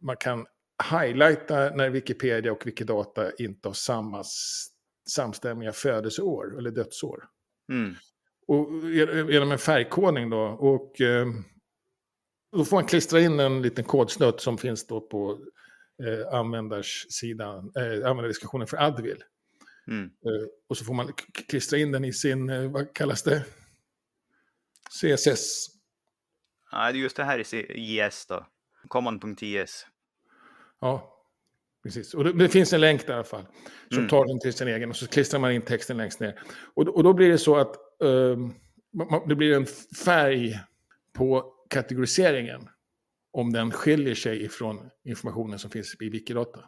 man 0.00 0.16
kan 0.16 0.46
highlighta 0.90 1.70
när 1.70 1.90
Wikipedia 1.90 2.52
och 2.52 2.66
Wikidata 2.66 3.30
inte 3.38 3.68
har 3.68 3.74
samma 3.74 4.24
samstämmiga 5.10 5.72
födelseår 5.72 6.58
eller 6.58 6.70
dödsår. 6.70 7.28
Mm. 7.68 7.94
Och 8.46 8.68
genom 9.30 9.52
en 9.52 9.58
färgkodning 9.58 10.30
då. 10.30 10.40
Och 10.40 11.00
eh, 11.00 11.26
då 12.52 12.64
får 12.64 12.76
man 12.76 12.86
klistra 12.86 13.20
in 13.20 13.40
en 13.40 13.62
liten 13.62 13.84
kodsnutt 13.84 14.40
som 14.40 14.58
finns 14.58 14.86
då 14.86 15.00
på 15.00 15.38
eh, 16.02 16.34
användarsidan, 16.38 17.72
eh, 17.76 17.82
användardiskussionen 17.82 18.66
för 18.66 18.76
Advil. 18.76 19.24
Mm. 19.86 20.04
Eh, 20.04 20.48
och 20.68 20.76
så 20.76 20.84
får 20.84 20.94
man 20.94 21.12
klistra 21.48 21.78
in 21.78 21.92
den 21.92 22.04
i 22.04 22.12
sin, 22.12 22.50
eh, 22.50 22.70
vad 22.70 22.94
kallas 22.94 23.22
det? 23.22 23.44
CSS. 24.90 25.66
Ja, 26.70 26.92
det 26.92 26.98
är 26.98 27.02
just 27.02 27.16
det 27.16 27.24
här 27.24 27.38
i 27.38 27.44
C- 27.44 27.66
IS 27.74 28.26
då. 28.26 28.46
Common.is. 28.88 29.86
Ja, 30.80 31.19
precis. 31.82 32.14
Och 32.14 32.24
det, 32.24 32.32
det 32.32 32.48
finns 32.48 32.72
en 32.72 32.80
länk 32.80 33.06
där 33.06 33.12
i 33.12 33.16
alla 33.16 33.24
fall. 33.24 33.46
Som 33.88 33.98
Mm. 33.98 34.08
tar 34.08 34.26
den 34.26 34.40
till 34.40 34.52
sin 34.52 34.68
egen 34.68 34.90
och 34.90 34.96
så 34.96 35.06
klistrar 35.06 35.40
man 35.40 35.52
in 35.52 35.62
texten 35.62 35.96
längst 35.96 36.20
ner. 36.20 36.40
Och, 36.74 36.88
och 36.88 37.04
då 37.04 37.12
blir 37.12 37.28
det 37.30 37.38
så 37.38 37.56
att 37.56 37.76
man- 39.10 39.28
det 39.28 39.34
blir 39.34 39.56
en 39.56 39.66
färg 40.04 40.58
på 41.12 41.54
kategoriseringen. 41.70 42.68
Om 43.32 43.52
den 43.52 43.70
skiljer 43.70 44.14
sig 44.14 44.42
ifrån 44.44 44.90
informationen 45.04 45.58
som 45.58 45.70
finns 45.70 45.96
i 46.00 46.08
Wikidata. 46.08 46.60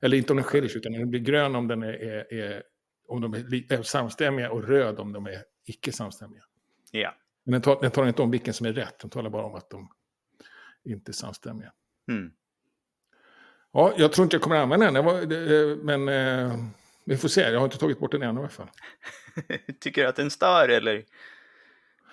Eller 0.00 0.16
inte 0.16 0.32
om 0.32 0.36
den 0.36 0.44
skiljer 0.44 0.68
sig, 0.68 0.78
utan 0.78 0.92
den 0.92 1.10
blir 1.10 1.20
grön 1.20 1.54
om, 1.54 1.68
den 1.68 1.82
är, 1.82 1.92
är, 1.92 2.34
är 2.34 2.62
om 3.08 3.20
de 3.20 3.34
är, 3.34 3.82
samstämmiga 3.82 4.50
och 4.50 4.64
röd 4.68 4.98
om 4.98 5.12
de 5.12 5.26
är 5.26 5.42
icke 5.66 5.92
samstämmiga. 5.92 6.42
Ja. 6.90 7.14
Men 7.44 7.52
den, 7.52 7.62
tar, 7.62 7.80
den 7.80 7.90
talar 7.90 8.08
inte 8.08 8.22
om 8.22 8.30
vilken 8.30 8.54
som 8.54 8.66
är 8.66 8.72
rätt, 8.72 8.98
den 8.98 9.10
talar 9.10 9.30
bara 9.30 9.44
om 9.44 9.54
att 9.54 9.70
de 9.70 9.88
inte 10.84 11.10
är 11.10 11.12
samstämmiga. 11.12 11.72
Mm. 12.10 12.30
Ja, 13.78 13.94
jag 13.96 14.12
tror 14.12 14.24
inte 14.24 14.36
jag 14.36 14.42
kommer 14.42 14.56
att 14.56 14.62
använda 14.62 14.90
den, 14.90 15.28
det, 15.28 15.76
men 15.82 16.08
eh, 16.08 16.56
vi 17.04 17.16
får 17.16 17.28
se. 17.28 17.40
Jag 17.40 17.58
har 17.58 17.64
inte 17.64 17.78
tagit 17.78 17.98
bort 17.98 18.12
den 18.12 18.22
än 18.22 18.36
i 18.36 18.38
alla 18.38 18.48
fall. 18.48 18.70
Tycker 19.80 20.02
du 20.02 20.08
att 20.08 20.16
den 20.16 20.30
stör 20.30 20.68
eller? 20.68 21.04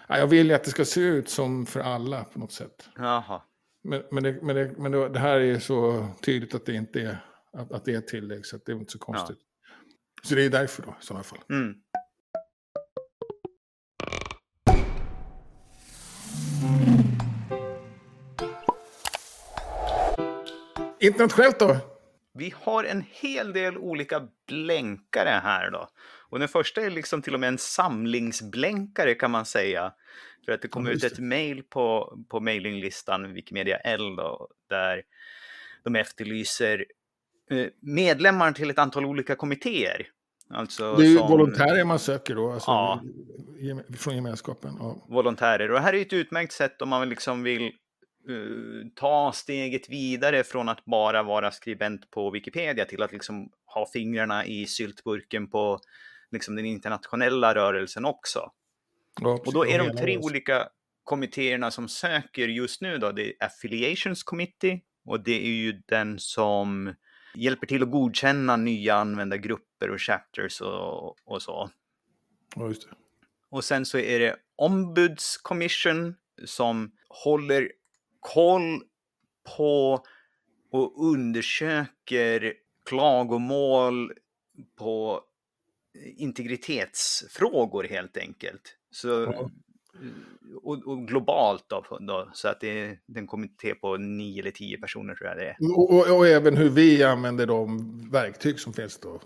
Ja, 0.08 0.18
jag 0.18 0.28
vill 0.28 0.48
ju 0.48 0.54
att 0.54 0.64
det 0.64 0.70
ska 0.70 0.86
se 0.86 1.02
ut 1.02 1.30
som 1.30 1.66
för 1.66 1.80
alla 1.80 2.24
på 2.24 2.40
något 2.40 2.52
sätt. 2.52 2.90
Jaha. 2.96 3.42
Men, 3.82 4.04
men, 4.12 4.24
det, 4.24 4.42
men, 4.42 4.56
det, 4.56 4.72
men 4.78 4.92
det, 4.92 5.10
det 5.10 5.20
här 5.20 5.40
är 5.40 5.60
så 5.60 6.08
tydligt 6.22 6.56
att 6.56 6.66
det 6.66 6.74
inte 6.74 7.02
är, 7.02 7.18
att, 7.54 7.72
att 7.72 7.86
det 7.86 7.94
är 7.94 7.98
ett 7.98 8.08
tillägg, 8.08 8.46
så 8.46 8.58
det 8.66 8.72
är 8.72 8.76
inte 8.76 8.92
så 8.92 9.00
konstigt. 9.00 9.40
Så 10.24 10.36
det 10.36 10.46
är 10.46 10.50
därför 10.50 10.84
då, 10.84 10.96
i 11.02 11.06
sådana 11.06 11.24
fall. 11.24 11.40
Mm. 11.50 11.76
Internationellt 21.06 21.60
då? 21.60 21.78
Vi 22.34 22.54
har 22.62 22.84
en 22.84 23.04
hel 23.12 23.54
del 23.54 23.78
olika 23.78 24.28
blänkare 24.48 25.40
här 25.44 25.72
då. 25.72 25.90
Och 26.30 26.40
den 26.40 26.48
första 26.48 26.82
är 26.82 26.90
liksom 26.90 27.22
till 27.22 27.34
och 27.34 27.40
med 27.40 27.48
en 27.48 27.58
samlingsblänkare 27.58 29.16
kan 29.16 29.32
man 29.32 29.46
säga. 29.46 29.94
För 30.46 30.52
att 30.52 30.62
det 30.62 30.68
kom 30.68 30.86
Ja, 30.86 30.92
ut 30.92 31.04
ett 31.04 31.20
mejl 31.20 31.64
på, 31.64 32.18
på 32.30 32.40
mailinglistan 32.40 33.34
Wikimedia 33.34 33.78
L 33.78 34.16
då, 34.16 34.48
där 34.70 35.02
de 35.84 35.96
efterlyser 35.96 36.86
eh, 37.52 37.68
medlemmar 37.80 38.52
till 38.52 38.70
ett 38.70 38.80
antal 38.80 39.06
olika 39.06 39.36
kommittéer. 39.36 40.08
Alltså 40.50 40.96
Det 40.96 41.04
är 41.06 41.08
ju 41.08 41.18
som 41.18 41.28
volontärer 41.32 41.84
man 41.84 42.00
söker 42.00 42.36
då, 42.36 42.52
alltså, 42.52 42.72
Ja. 42.72 43.02
från 43.98 44.16
gemenskapen. 44.16 44.76
Ja. 44.80 45.06
volontärer. 45.10 45.70
Och 45.70 45.76
det 45.76 45.82
här 45.82 45.94
är 45.96 46.02
ett 46.02 46.14
utmärkt 46.14 46.54
sätt 46.54 46.82
om 46.82 46.90
man 46.90 47.10
liksom 47.10 47.44
vill 47.44 47.72
eh, 48.30 48.88
ta 48.96 49.32
steget 49.32 49.90
vidare 49.90 50.44
från 50.44 50.70
att 50.70 50.86
bara 50.86 51.24
vara 51.24 51.52
skribent 51.52 52.12
på 52.12 52.32
Wikipedia 52.32 52.86
till 52.86 53.04
att 53.04 53.12
liksom 53.12 53.50
ha 53.66 53.88
fingrarna 53.94 54.46
i 54.46 54.66
syltburken 54.66 55.50
på 55.50 55.80
liksom 56.32 56.56
den 56.56 56.66
internationella 56.66 57.56
rörelsen 57.56 58.06
också. 58.06 58.52
Och 59.22 59.54
då 59.54 59.66
är 59.66 59.80
de 59.80 59.98
tre 59.98 60.18
olika 60.18 60.68
kommittéerna 61.04 61.72
som 61.72 61.88
söker 61.88 62.48
just 62.48 62.82
nu 62.82 62.98
då. 62.98 63.12
Det 63.12 63.28
är 63.28 63.34
Affiliations 63.46 64.24
Committee 64.24 64.82
och 65.06 65.24
det 65.24 65.46
är 65.46 65.52
ju 65.52 65.82
den 65.86 66.20
som 66.20 66.96
hjälper 67.36 67.68
till 67.68 67.84
att 67.84 67.92
godkänna 67.92 68.56
nya 68.56 68.96
användargrupper 68.96 69.90
och 69.90 70.02
chapters 70.02 70.62
och, 70.62 71.16
och 71.26 71.42
så. 71.42 71.70
Ja, 72.56 72.68
just 72.68 72.90
det. 72.90 72.96
Och 73.50 73.64
sen 73.64 73.86
så 73.86 73.98
är 73.98 74.20
det 74.20 74.36
Ombuds 74.56 75.38
Commission 75.38 76.16
som 76.46 76.92
håller 77.10 77.72
koll 78.34 78.82
på 79.58 80.04
och 80.72 81.06
undersöker 81.10 82.54
klagomål 82.86 84.14
på 84.78 85.22
integritetsfrågor 86.18 87.84
helt 87.84 88.18
enkelt. 88.18 88.78
Så, 88.92 89.08
Ja. 89.10 89.50
och, 90.64 90.88
och 90.88 91.08
globalt 91.08 91.66
då, 91.68 91.98
då, 92.00 92.30
så 92.34 92.48
att 92.48 92.60
det 92.60 92.80
är 92.82 92.98
en 93.16 93.28
kommitté 93.28 93.76
på 93.76 93.98
nio 93.98 94.42
eller 94.42 94.52
tio 94.52 94.78
personer 94.78 95.16
tror 95.16 95.30
jag 95.30 95.38
det 95.38 95.46
är. 95.50 95.56
Och, 95.78 95.94
och, 95.94 96.18
och 96.18 96.28
även 96.28 96.58
hur 96.58 96.70
vi 96.70 97.04
använder 97.04 97.46
de 97.48 97.78
verktyg 98.12 98.60
som 98.60 98.74
finns 98.74 98.98
då. 99.00 99.22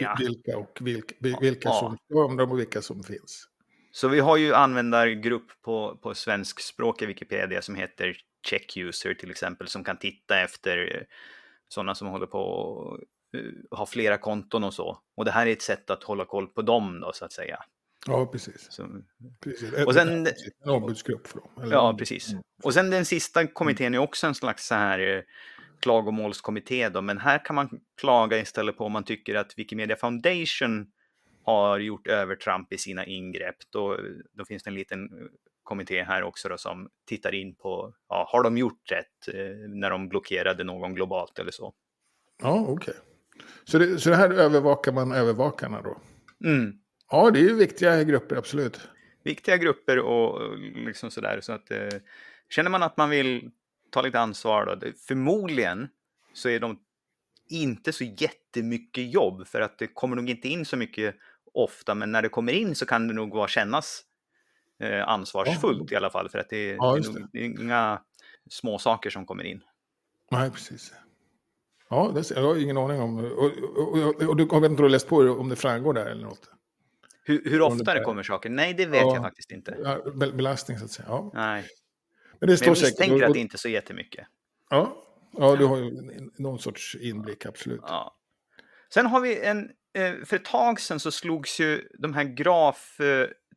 Ja. 0.00 0.16
Vilka 0.18 0.58
och 0.58 0.78
vilka, 0.80 1.14
vilka 1.40 1.68
Ja. 1.68 1.96
som 2.08 2.16
dem 2.38 2.50
och 2.50 2.58
vilka 2.58 2.82
som 2.82 3.02
finns. 3.02 3.48
Så 3.92 4.08
vi 4.08 4.20
har 4.20 4.36
ju 4.36 4.54
användargrupp 4.54 5.62
på, 5.62 5.98
på 6.02 6.14
svenskspråkiga 6.14 7.08
Wikipedia 7.08 7.62
som 7.62 7.74
heter 7.74 8.16
Check 8.46 8.76
User 8.76 9.14
till 9.14 9.30
exempel 9.30 9.68
som 9.68 9.84
kan 9.84 9.98
titta 9.98 10.40
efter 10.40 10.96
eh, 10.96 11.02
sådana 11.68 11.94
som 11.94 12.08
håller 12.08 12.26
på 12.26 12.38
och 12.38 12.98
eh, 13.36 13.78
har 13.78 13.86
flera 13.86 14.18
konton 14.18 14.64
och 14.64 14.74
så. 14.74 14.98
Och 15.16 15.24
det 15.24 15.30
här 15.30 15.46
är 15.46 15.52
ett 15.52 15.62
sätt 15.62 15.90
att 15.90 16.02
hålla 16.04 16.24
koll 16.24 16.46
på 16.46 16.62
dem 16.62 17.00
då 17.00 17.12
så 17.12 17.24
att 17.24 17.32
säga. 17.32 17.58
Ja, 18.06 18.26
precis. 18.26 18.66
Så, 18.70 18.88
precis. 19.40 19.86
Och 19.86 19.94
sen- 19.94 20.26
En 20.64 20.70
ombudsgrupp 20.70 21.26
för 21.26 21.38
dem. 21.40 21.48
eller- 21.62 21.72
ja, 21.72 21.94
precis. 21.98 22.28
Och 22.62 22.74
sen 22.74 22.90
den 22.90 23.04
sista 23.04 23.46
kommittén 23.46 23.94
är 23.94 23.98
också 23.98 24.26
en 24.26 24.34
slags 24.34 24.66
så 24.66 24.74
här 24.74 24.98
eh, 25.16 25.22
klagomålskommitté 25.80 26.88
då, 26.88 27.00
men 27.02 27.18
här 27.18 27.44
kan 27.44 27.56
man 27.56 27.80
klaga 28.00 28.38
istället 28.38 28.76
på 28.76 28.84
om 28.84 28.92
man 28.92 29.04
tycker 29.04 29.34
att 29.34 29.58
Wikimedia 29.58 29.96
Foundation 29.96 30.86
har 31.44 31.78
gjort 31.78 32.06
övertramp 32.06 32.72
i 32.72 32.78
sina 32.78 33.06
ingrepp. 33.06 33.56
Då, 33.70 33.98
då 34.32 34.44
finns 34.44 34.62
det 34.62 34.70
en 34.70 34.74
liten 34.74 35.08
kommitté 35.62 36.02
här 36.02 36.22
också 36.22 36.48
då, 36.48 36.58
som 36.58 36.88
tittar 37.06 37.34
in 37.34 37.54
på, 37.54 37.94
ja, 38.08 38.28
har 38.32 38.42
de 38.42 38.58
gjort 38.58 38.90
rätt 38.90 39.28
eh, 39.28 39.68
när 39.68 39.90
de 39.90 40.08
blockerade 40.08 40.64
någon 40.64 40.94
globalt 40.94 41.38
eller 41.38 41.50
så? 41.50 41.74
Ja, 42.42 42.66
okej. 42.68 42.94
Så, 43.64 43.78
det, 43.78 43.98
så 43.98 44.10
det 44.10 44.16
här 44.16 44.30
övervakar 44.30 44.92
man 44.92 45.12
övervakarna 45.12 45.82
då? 45.82 45.98
Mm. 46.44 46.72
Ja, 47.10 47.30
det 47.30 47.38
är 47.38 47.42
ju 47.42 47.56
viktiga 47.56 48.04
grupper, 48.04 48.36
absolut. 48.36 48.80
Viktiga 49.24 49.56
grupper 49.56 49.98
och 49.98 50.58
liksom 50.58 51.10
sådär. 51.10 51.40
Så 51.40 51.52
att, 51.52 51.70
eh, 51.70 51.88
känner 52.50 52.70
man 52.70 52.82
att 52.82 52.96
man 52.96 53.10
vill 53.10 53.50
ta 53.90 54.02
lite 54.02 54.20
ansvar 54.20 54.66
då, 54.66 54.74
det, 54.74 55.00
förmodligen 55.00 55.88
så 56.32 56.48
är 56.48 56.60
de 56.60 56.78
inte 57.48 57.92
så 57.92 58.04
jättemycket 58.04 59.12
jobb 59.12 59.46
för 59.46 59.60
att 59.60 59.78
det 59.78 59.86
kommer 59.86 60.16
nog 60.16 60.30
inte 60.30 60.48
in 60.48 60.64
så 60.64 60.76
mycket 60.76 61.14
ofta, 61.54 61.94
men 61.94 62.12
när 62.12 62.22
det 62.22 62.28
kommer 62.28 62.52
in 62.52 62.74
så 62.74 62.86
kan 62.86 63.08
det 63.08 63.14
nog 63.14 63.34
vara 63.34 63.48
kännas 63.48 64.02
eh, 64.82 65.08
ansvarsfullt 65.08 65.92
i 65.92 65.96
alla 65.96 66.10
fall 66.10 66.28
för 66.28 66.38
att 66.38 66.48
det, 66.48 66.68
Ja, 66.72 66.86
det, 66.86 66.92
är 66.92 66.96
just 66.96 67.12
nog, 67.14 67.28
det 67.32 67.38
är 67.38 67.44
inga 67.44 68.02
små 68.50 68.78
saker 68.78 69.10
som 69.10 69.26
kommer 69.26 69.44
in. 69.44 69.60
Nej, 70.30 70.50
precis. 70.50 70.92
Ja, 71.90 72.12
det 72.14 72.30
jag 72.30 72.42
har 72.42 72.56
ingen 72.56 72.76
aning 72.78 73.00
om. 73.00 73.18
Och, 73.18 73.52
och, 73.78 73.98
och, 73.98 74.22
och 74.28 74.36
du 74.36 74.46
har 74.50 74.66
inte 74.66 74.82
läst 74.82 75.08
på 75.08 75.16
om 75.16 75.48
det 75.48 75.56
framgår 75.56 75.94
där 75.94 76.06
eller 76.06 76.22
något? 76.24 76.50
Hur, 77.24 77.42
hur 77.44 77.62
ofta 77.62 77.84
det 77.84 77.98
det 77.98 78.04
kommer 78.04 78.22
saker? 78.22 78.50
Nej, 78.50 78.74
det 78.74 78.86
vet 78.86 79.00
Ja. 79.00 79.14
jag 79.14 79.22
faktiskt 79.22 79.50
inte. 79.50 79.76
Ja, 79.84 79.98
bel- 80.14 80.36
belastning 80.36 80.78
så 80.78 80.84
att 80.84 80.90
säga. 80.90 81.06
Ja. 81.08 81.30
Nej, 81.34 81.62
Men 81.62 82.40
det 82.40 82.46
men 82.46 82.56
står 82.56 82.68
jag 82.68 82.76
säkert. 82.78 82.98
misstänker 82.98 83.26
att 83.26 83.32
det 83.32 83.38
inte 83.40 83.56
är 83.56 83.58
så 83.58 83.68
jättemycket. 83.68 84.26
Ja, 84.70 85.04
ja, 85.32 85.56
du 85.56 85.64
har 85.64 85.76
ju 85.78 85.90
någon 86.38 86.58
sorts 86.58 86.94
inblick, 87.00 87.46
absolut. 87.46 87.80
Ja. 87.86 88.16
Sen 88.94 89.06
har 89.06 89.20
vi 89.20 89.40
en, 89.44 89.70
eh, 89.94 90.12
för 90.24 90.36
ett 90.36 90.44
tag 90.44 90.80
sedan 90.80 91.00
så 91.00 91.10
slogs 91.10 91.60
ju 91.60 91.88
de 91.98 92.14
här 92.14 92.24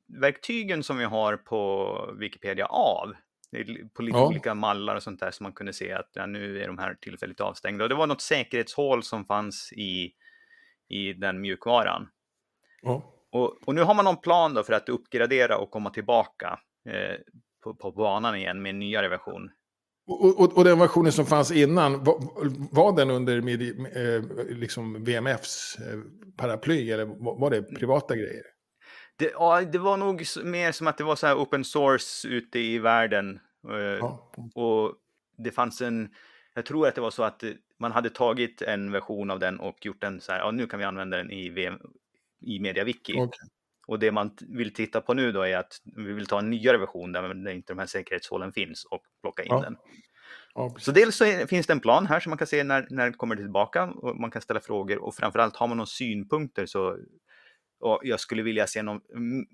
grafverktygen 0.08 0.84
som 0.84 0.98
vi 0.98 1.04
har 1.04 1.38
på 1.38 2.16
Wikipedia 2.20 2.66
av. 2.66 3.14
På 3.94 4.02
lite 4.02 4.18
Ja. 4.18 4.28
olika 4.28 4.54
mallar 4.54 4.96
och 4.96 5.04
sånt 5.04 5.20
där 5.20 5.32
som 5.32 5.44
man 5.44 5.54
kunde 5.54 5.74
se 5.74 5.92
att 5.94 6.10
ja, 6.14 6.26
nu 6.26 6.62
är 6.64 6.68
de 6.68 6.78
här 6.78 6.98
tillfälligt 7.02 7.42
avstängda. 7.42 7.84
Och 7.86 7.90
det 7.90 7.96
var 7.96 8.08
något 8.08 8.22
säkerhetshål 8.22 9.04
som 9.04 9.26
fanns 9.26 9.74
i, 9.74 10.12
i 10.90 11.14
den 11.14 11.42
mjukvaran. 11.42 12.08
Ja. 12.82 13.12
Och, 13.32 13.68
och 13.68 13.76
nu 13.76 13.82
har 13.82 13.94
man 13.94 14.06
någon 14.06 14.22
plan 14.22 14.54
då 14.54 14.64
för 14.64 14.74
att 14.74 14.90
uppgradera 14.90 15.58
och 15.58 15.72
komma 15.72 15.90
tillbaka 15.90 16.60
eh, 16.90 17.16
på, 17.64 17.76
på 17.76 17.92
banan 17.92 18.36
igen 18.36 18.62
med 18.62 18.70
en 18.70 18.80
nyare 18.80 19.10
version. 19.10 19.50
Och, 20.08 20.40
och, 20.40 20.58
och 20.58 20.64
den 20.64 20.80
versionen 20.80 21.12
som 21.12 21.26
fanns 21.26 21.52
innan, 21.52 22.04
var, 22.04 22.18
var 22.76 22.96
den 22.96 23.10
under 23.10 23.42
midi, 23.42 23.70
eh, 23.96 24.24
liksom 24.56 25.04
VMFs 25.04 25.78
eh, 25.80 26.00
paraply 26.38 26.92
eller 26.92 27.06
var 27.06 27.40
var 27.40 27.50
det 27.50 27.62
privata 27.64 28.16
grejer? 28.16 28.55
Det, 29.18 29.32
ja, 29.34 29.62
det 29.62 29.78
var 29.78 29.98
nog 29.98 30.24
mer 30.44 30.72
som 30.72 30.88
att 30.88 30.98
det 30.98 31.04
var 31.04 31.16
så 31.16 31.28
här 31.28 31.36
open 31.36 31.64
source 31.66 32.28
ute 32.28 32.60
i 32.60 32.80
världen. 32.80 33.40
Eh, 33.70 33.76
Ja. 33.76 34.32
Och 34.56 34.94
det 35.38 35.52
fanns 35.52 35.82
en, 35.82 36.10
jag 36.54 36.66
tror 36.66 36.88
att 36.88 36.96
det 36.96 37.02
var 37.02 37.12
så 37.12 37.24
att 37.24 37.44
eh, 37.44 37.52
man 37.80 37.92
hade 37.92 38.10
tagit 38.10 38.62
en 38.62 38.92
version 38.92 39.32
av 39.32 39.40
den 39.40 39.60
och 39.60 39.86
gjort 39.86 40.02
den 40.02 40.22
så 40.22 40.32
här, 40.32 40.40
ja 40.40 40.52
nu 40.52 40.68
kan 40.68 40.80
vi 40.80 40.86
använda 40.86 41.18
den 41.18 41.32
i, 41.32 41.50
VM, 41.50 41.80
i 42.42 42.60
MediaWiki. 42.60 43.14
Okej. 43.18 43.50
Och 43.88 44.00
det 44.00 44.12
man 44.12 44.36
vill 44.42 44.74
titta 44.74 45.02
på 45.02 45.14
nu 45.14 45.32
då 45.32 45.42
är 45.42 45.58
att 45.58 45.82
vi 45.96 46.14
vill 46.14 46.26
ta 46.26 46.40
en 46.40 46.50
nyare 46.50 46.78
version 46.78 47.12
där 47.12 47.50
inte 47.50 47.74
de 47.74 47.80
här 47.80 47.86
säkerhetshålen 47.86 48.54
finns 48.54 48.86
och 48.86 49.02
plocka 49.22 49.44
in 49.44 49.50
Ja. 49.52 49.62
den. 49.62 49.78
Ja. 50.56 50.76
Så 50.80 50.92
dels 50.92 51.16
så 51.16 51.26
är, 51.26 51.48
finns 51.48 51.68
det 51.68 51.74
en 51.74 51.80
plan 51.80 52.06
här 52.06 52.20
som 52.20 52.30
man 52.30 52.38
kan 52.38 52.48
se 52.48 52.64
när, 52.64 52.88
när 52.90 53.06
det 53.06 53.18
kommer 53.18 53.36
tillbaka 53.36 53.84
och 53.84 54.16
man 54.16 54.32
kan 54.32 54.42
ställa 54.42 54.60
frågor 54.60 54.98
och 55.04 55.16
framförallt 55.16 55.56
har 55.56 55.68
man 55.68 55.78
några 55.78 55.86
synpunkter 55.88 56.66
så 56.66 56.98
och 57.80 58.00
jag 58.04 58.20
skulle 58.20 58.42
vilja 58.44 58.68
se 58.68 58.82
någon, 58.84 59.02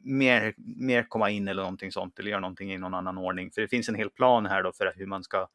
mer, 0.03 0.53
mer 0.57 1.03
komma 1.03 1.29
in 1.29 1.47
eller 1.47 1.61
någonting 1.61 1.91
sånt 1.91 2.19
eller 2.19 2.29
göra 2.29 2.39
någonting 2.39 2.73
i 2.73 2.77
någon 2.77 2.93
annan 2.93 3.17
ordning. 3.17 3.51
För 3.51 3.61
det 3.61 3.67
finns 3.67 3.89
en 3.89 3.95
hel 3.95 4.09
plan 4.09 4.45
här 4.45 4.63
då 4.63 4.71
för 4.73 4.93
hur 4.95 5.05
man 5.05 5.23
ska 5.23 5.47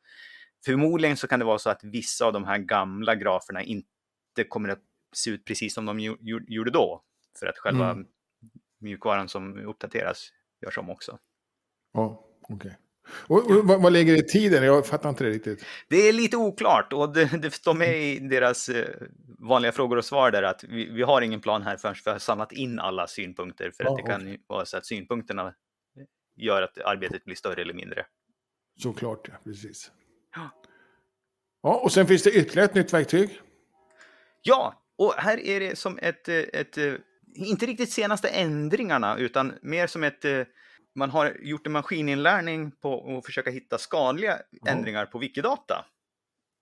Förmodligen 0.65 1.17
så 1.17 1.29
kan 1.29 1.39
det 1.39 1.45
vara 1.45 1.59
så 1.59 1.71
att 1.71 1.85
vissa 1.85 2.27
av 2.27 2.33
de 2.33 2.45
här 2.45 2.59
gamla 2.59 3.15
graferna 3.15 3.63
inte 3.63 4.45
kommer 4.49 4.69
att 4.69 4.83
se 5.13 5.31
ut 5.31 5.45
precis 5.45 5.75
som 5.75 5.85
de 5.87 5.99
gjo- 6.01 6.19
gjo- 6.21 6.45
gjorde 6.49 6.71
då. 6.71 7.03
För 7.39 7.47
att 7.47 7.59
själva 7.59 7.91
Mm. 7.91 8.07
mjukvaran 8.79 9.29
som 9.29 9.59
uppdateras 9.59 10.29
görs 10.63 10.79
om 10.79 10.91
också. 10.91 11.19
Ja, 11.93 12.25
okej. 12.43 12.77
Och, 13.09 13.51
och 13.51 13.69
vad, 13.69 13.83
vad 13.83 13.93
lägger 13.93 14.13
det 14.13 14.19
i 14.19 14.23
tiden? 14.23 14.65
Jag 14.65 14.87
fattar 14.87 15.09
inte 15.09 15.25
det 15.25 15.31
riktigt. 15.31 15.65
Det 15.89 15.97
är 15.97 16.13
lite 16.13 16.37
oklart 16.37 16.93
och 16.93 17.13
det, 17.13 17.25
det 17.43 17.51
står 17.51 17.75
med 17.75 18.03
i 18.03 18.19
deras 18.19 18.69
eh, 18.69 18.89
vanliga 19.39 19.73
frågor 19.73 19.97
och 19.97 20.05
svar 20.05 20.31
där 20.31 20.43
att 20.43 20.65
vi, 20.65 20.91
vi 20.91 21.03
har 21.03 21.23
ingen 21.23 21.41
plan 21.41 21.63
här 21.63 21.77
förrän 21.77 21.95
vi 22.05 22.11
har 22.11 22.19
samlat 22.19 22.53
in 22.53 22.79
alla 22.79 23.07
synpunkter 23.07 23.71
för 23.71 23.85
Ja, 23.85 23.91
att 23.91 23.97
det 23.97 24.03
kan 24.03 24.29
ju 24.29 24.39
vara 24.47 24.65
så 24.65 24.77
att 24.77 24.87
synpunkterna 24.87 25.55
gör 26.37 26.63
att 26.63 26.79
arbetet 26.79 27.25
blir 27.25 27.37
större 27.37 27.63
eller 27.63 27.75
mindre. 27.75 28.07
Såklart, 28.83 29.29
ja. 29.29 29.35
Precis. 29.45 29.91
Ja. 30.35 30.51
Ja, 31.63 31.81
och 31.85 31.93
sen 31.93 32.07
finns 32.07 32.23
det 32.23 32.31
ytterligare 32.31 32.65
ett 32.65 32.75
nytt 32.75 32.93
verktyg. 32.93 33.41
Ja, 34.43 34.83
och 34.99 35.15
här 35.17 35.41
är 35.41 35.61
det 35.61 35.79
som 35.79 35.99
ett, 36.03 36.29
eh, 36.29 36.37
ett 36.37 36.79
eh, 36.79 36.95
inte 37.35 37.67
riktigt 37.67 37.93
senaste 37.93 38.29
ändringarna 38.29 39.19
utan 39.19 39.53
mer 39.63 39.87
som 39.87 40.05
ett 40.05 40.25
eh, 40.25 40.43
man 40.97 41.11
har 41.11 41.37
gjort 41.43 41.67
en 41.67 41.73
maskininlärning 41.73 42.71
på 42.71 43.17
att 43.19 43.27
försöka 43.27 43.51
hitta 43.51 43.79
skadliga 43.79 44.39
Ja. 44.51 44.71
ändringar 44.73 45.07
på 45.07 45.19
Wikidata. 45.19 45.85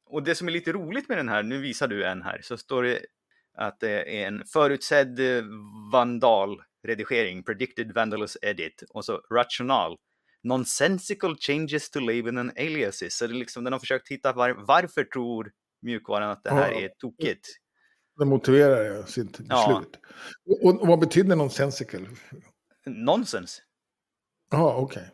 Och 0.07 0.23
det 0.23 0.35
som 0.35 0.49
är 0.49 0.53
lite 0.53 0.73
roligt 0.73 1.09
med 1.09 1.19
den 1.19 1.29
här, 1.29 1.43
nu 1.43 1.59
visar 1.61 1.89
du 1.89 2.05
en 2.05 2.23
här, 2.23 2.41
så 2.43 2.57
står 2.57 2.83
det 2.83 2.99
att 3.57 3.81
det 3.81 4.23
är 4.23 4.27
en 4.27 4.43
förutsedd 4.47 5.21
eh, 5.21 5.45
vandalredigering, 5.93 7.43
predicted 7.43 7.93
vandalous 7.95 8.37
edit, 8.43 8.83
och 8.89 9.05
så 9.05 9.21
rational, 9.31 9.97
nonsensical 10.43 11.37
changes 11.41 11.91
to 11.91 12.01
label 12.01 12.39
and 12.39 12.51
aliases. 12.59 13.17
Så 13.17 13.27
det 13.27 13.33
är 13.33 13.35
liksom, 13.35 13.65
den 13.65 13.73
har 13.73 13.81
försökt 13.81 14.09
hitta 14.09 14.33
var, 14.33 14.51
varför 14.59 15.05
tror 15.05 15.53
mjukvaran 15.83 16.31
att 16.31 16.45
det 16.45 16.51
här 16.51 16.71
Ja. 16.73 16.81
är 16.81 16.89
tokigt. 16.89 17.49
Det 18.19 18.25
motiverar 18.25 19.03
sitt 19.03 19.41
Ja. 19.49 19.81
beslut. 19.83 19.99
Och, 20.63 20.81
och 20.83 20.89
vad 20.89 20.99
betyder 21.01 21.37
nonsensical? 21.37 22.09
Nonsens. 22.87 23.63
Ja, 24.51 24.77
okej. 24.77 25.11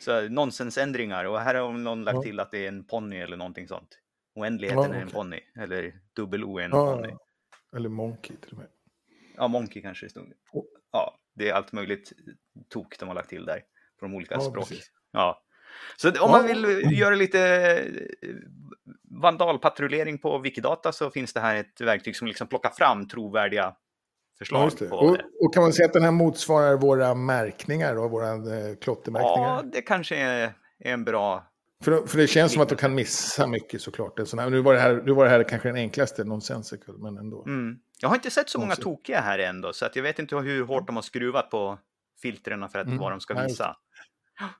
Så 0.00 0.28
nonsensändringar 0.28 1.24
och 1.24 1.40
här 1.40 1.54
har 1.54 1.72
någon 1.72 2.04
lagt 2.04 2.16
Ja. 2.16 2.22
till 2.22 2.40
att 2.40 2.50
det 2.50 2.64
är 2.64 2.68
en 2.68 2.84
ponny 2.84 3.16
eller 3.16 3.36
någonting 3.36 3.68
sånt. 3.68 3.98
Oändligheten 4.34 4.82
Ja, 4.90 4.94
är 4.96 5.00
en 5.02 5.08
ponny, 5.10 5.40
eller 5.58 5.94
dubbel 6.16 6.44
O 6.44 6.58
är 6.58 6.64
en 6.64 6.70
ponny. 6.70 7.14
eller 7.76 7.88
monkey 7.88 8.36
till 8.36 8.52
och 8.52 8.58
med. 8.58 8.66
Ja, 9.36 9.48
monkey 9.48 9.82
kanske 9.82 10.06
det 10.06 10.10
stod. 10.10 10.32
Ja, 10.92 11.18
det 11.34 11.48
är 11.48 11.54
allt 11.54 11.72
möjligt 11.72 12.12
tok 12.68 12.98
de 12.98 13.08
har 13.08 13.14
lagt 13.14 13.28
till 13.28 13.44
där 13.44 13.60
på 13.98 14.04
de 14.06 14.14
olika 14.14 14.40
språk. 14.40 14.68
precis. 14.68 14.90
Ja. 15.12 15.42
Så 15.96 16.24
om 16.24 16.30
man 16.30 16.46
vill 16.46 16.64
eh, 16.64 16.92
göra 16.98 17.14
lite 17.14 17.40
eh, 18.22 18.34
vandalpatrullering 19.10 20.18
på 20.18 20.38
Wikidata 20.38 20.92
så 20.92 21.10
finns 21.10 21.32
det 21.32 21.40
här 21.40 21.56
ett 21.56 21.80
verktyg 21.80 22.16
som 22.16 22.28
liksom 22.28 22.46
plockar 22.48 22.70
fram 22.70 23.08
trovärdiga 23.08 23.76
förslag 24.38 24.78
på 24.78 24.96
Och, 24.96 25.16
och 25.40 25.54
kan 25.54 25.62
man 25.62 25.72
säga 25.72 25.86
att 25.86 25.92
den 25.92 26.02
här 26.02 26.10
motsvarar 26.10 26.76
våra 26.76 27.14
märkningar 27.14 27.96
och 27.96 28.10
våra 28.10 28.30
eh, 28.30 28.76
klottermärkningar? 28.80 29.48
Ja, 29.48 29.62
det 29.72 29.82
kanske 29.82 30.16
är, 30.16 30.42
är 30.78 30.92
en 30.92 31.04
bra... 31.04 31.44
För, 31.84 32.06
för 32.06 32.18
det 32.18 32.26
känns 32.26 32.52
som 32.52 32.62
att 32.62 32.68
du 32.68 32.76
kan 32.76 32.94
missa 32.94 33.46
mycket 33.46 33.80
såklart. 33.80 34.20
Sån 34.24 34.38
här, 34.38 34.50
nu, 34.50 34.60
var 34.60 34.74
det 34.74 34.80
här, 34.80 35.02
nu 35.06 35.12
var 35.12 35.24
det 35.24 35.30
här 35.30 35.42
kanske 35.42 35.68
den 35.68 35.76
enklaste, 35.76 36.24
nonsensical, 36.24 36.98
men 36.98 37.16
ändå. 37.18 37.44
Mm. 37.46 37.78
Jag 38.00 38.08
har 38.08 38.16
inte 38.16 38.30
sett 38.30 38.48
så 38.48 38.60
många 38.60 38.76
tokiga 38.76 39.20
här 39.20 39.38
ändå, 39.38 39.72
så 39.72 39.86
att 39.86 39.96
jag 39.96 40.02
vet 40.02 40.18
inte 40.18 40.36
hur 40.36 40.64
hårt 40.64 40.86
de 40.86 40.96
har 40.96 41.02
skruvat 41.02 41.50
på 41.50 41.78
filtrerna 42.22 42.68
för 42.68 42.78
att 42.78 42.86
Mm. 42.86 42.98
vad 42.98 43.12
de 43.12 43.20
ska 43.20 43.42
visa. 43.42 43.76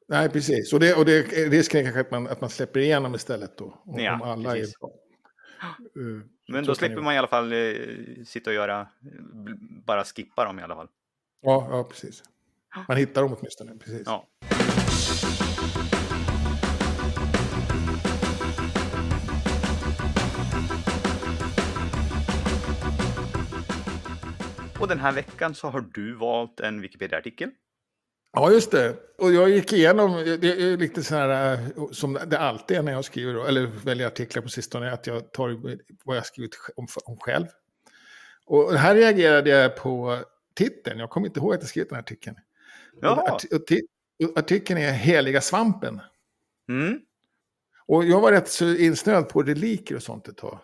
Nej, 0.09 0.29
precis. 0.29 0.73
Och, 0.73 0.81
det, 0.81 0.95
och 0.95 1.05
det, 1.05 1.23
risken 1.33 1.81
är 1.81 1.85
kanske 1.85 2.01
att 2.01 2.11
man, 2.11 2.27
att 2.29 2.41
man 2.41 2.51
släpper 2.51 2.81
igenom 2.81 3.15
istället 3.15 3.59
då. 3.59 3.83
Om, 3.85 4.01
Ja, 4.01 4.21
alla 4.25 4.53
precis. 4.53 4.75
är 4.75 4.79
bra. 4.81 4.91
Men 6.51 6.65
då 6.65 6.75
slipper 6.75 7.01
man 7.01 7.15
i 7.15 7.19
alla 7.19 7.29
fall 7.29 7.53
eh, 7.53 7.69
sitta 8.27 8.51
och 8.51 8.55
göra, 8.55 8.89
bara 9.87 10.05
skippa 10.05 10.45
dem 10.45 10.59
i 10.59 10.63
alla 10.63 10.75
fall. 10.75 10.89
Ja, 11.43 11.69
ja, 11.71 11.85
precis. 11.85 12.23
Man 12.89 12.97
hittar 12.97 13.23
dem 13.23 13.37
åtminstone. 13.39 13.75
Precis. 13.75 14.03
Ja. 14.07 14.27
Och 24.81 24.89
den 24.89 24.99
här 24.99 25.13
veckan 25.13 25.55
så 25.55 25.69
har 25.69 25.85
du 25.95 26.15
valt 26.15 26.61
en 26.61 26.81
Wikipedia-artikel. 26.81 27.51
Ja, 28.33 28.53
just 28.53 28.71
det. 28.71 28.97
Och 29.19 29.33
jag 29.33 29.51
gick 29.51 29.73
igenom, 29.73 30.13
det 30.41 30.63
är 30.63 30.77
lite 30.77 31.03
så 31.03 31.15
här 31.15 31.53
eh, 31.53 31.91
som 31.91 32.19
det 32.27 32.39
alltid 32.39 32.77
är 32.77 32.83
när 32.83 32.93
jag 32.93 33.05
skriver, 33.05 33.35
då, 33.35 33.45
eller 33.45 33.67
väljer 33.67 34.07
artiklar 34.07 34.43
på 34.43 34.49
sistone, 34.49 34.93
att 34.93 35.07
jag 35.07 35.33
tar 35.33 35.77
vad 36.05 36.17
jag 36.17 36.27
skrivit 36.27 36.55
om, 36.77 36.87
om 37.05 37.17
själv. 37.17 37.47
Och 38.47 38.75
här 38.75 38.95
reagerade 38.95 39.51
jag 39.51 39.77
på 39.77 40.19
titeln, 40.55 40.99
jag 40.99 41.11
kommer 41.11 41.27
inte 41.27 41.41
ihåg 41.41 41.55
att 41.55 41.61
jag 41.61 41.69
skrivit 41.69 41.89
den 41.89 41.97
här 41.97 42.03
artikeln. 42.03 42.37
Jaha. 43.01 43.39
Artikeln 44.37 44.81
är 44.81 44.93
Heliga 44.93 45.41
svampen. 45.41 46.01
Mm. 46.69 47.01
Och 47.87 48.05
jag 48.05 48.21
var 48.21 48.33
rätt 48.33 48.49
så 48.49 48.75
insnöad 48.75 49.29
på 49.29 49.43
reliker 49.43 49.97
och 49.97 50.03
sånt 50.03 50.29
ett 50.29 50.37
tag. 50.37 50.59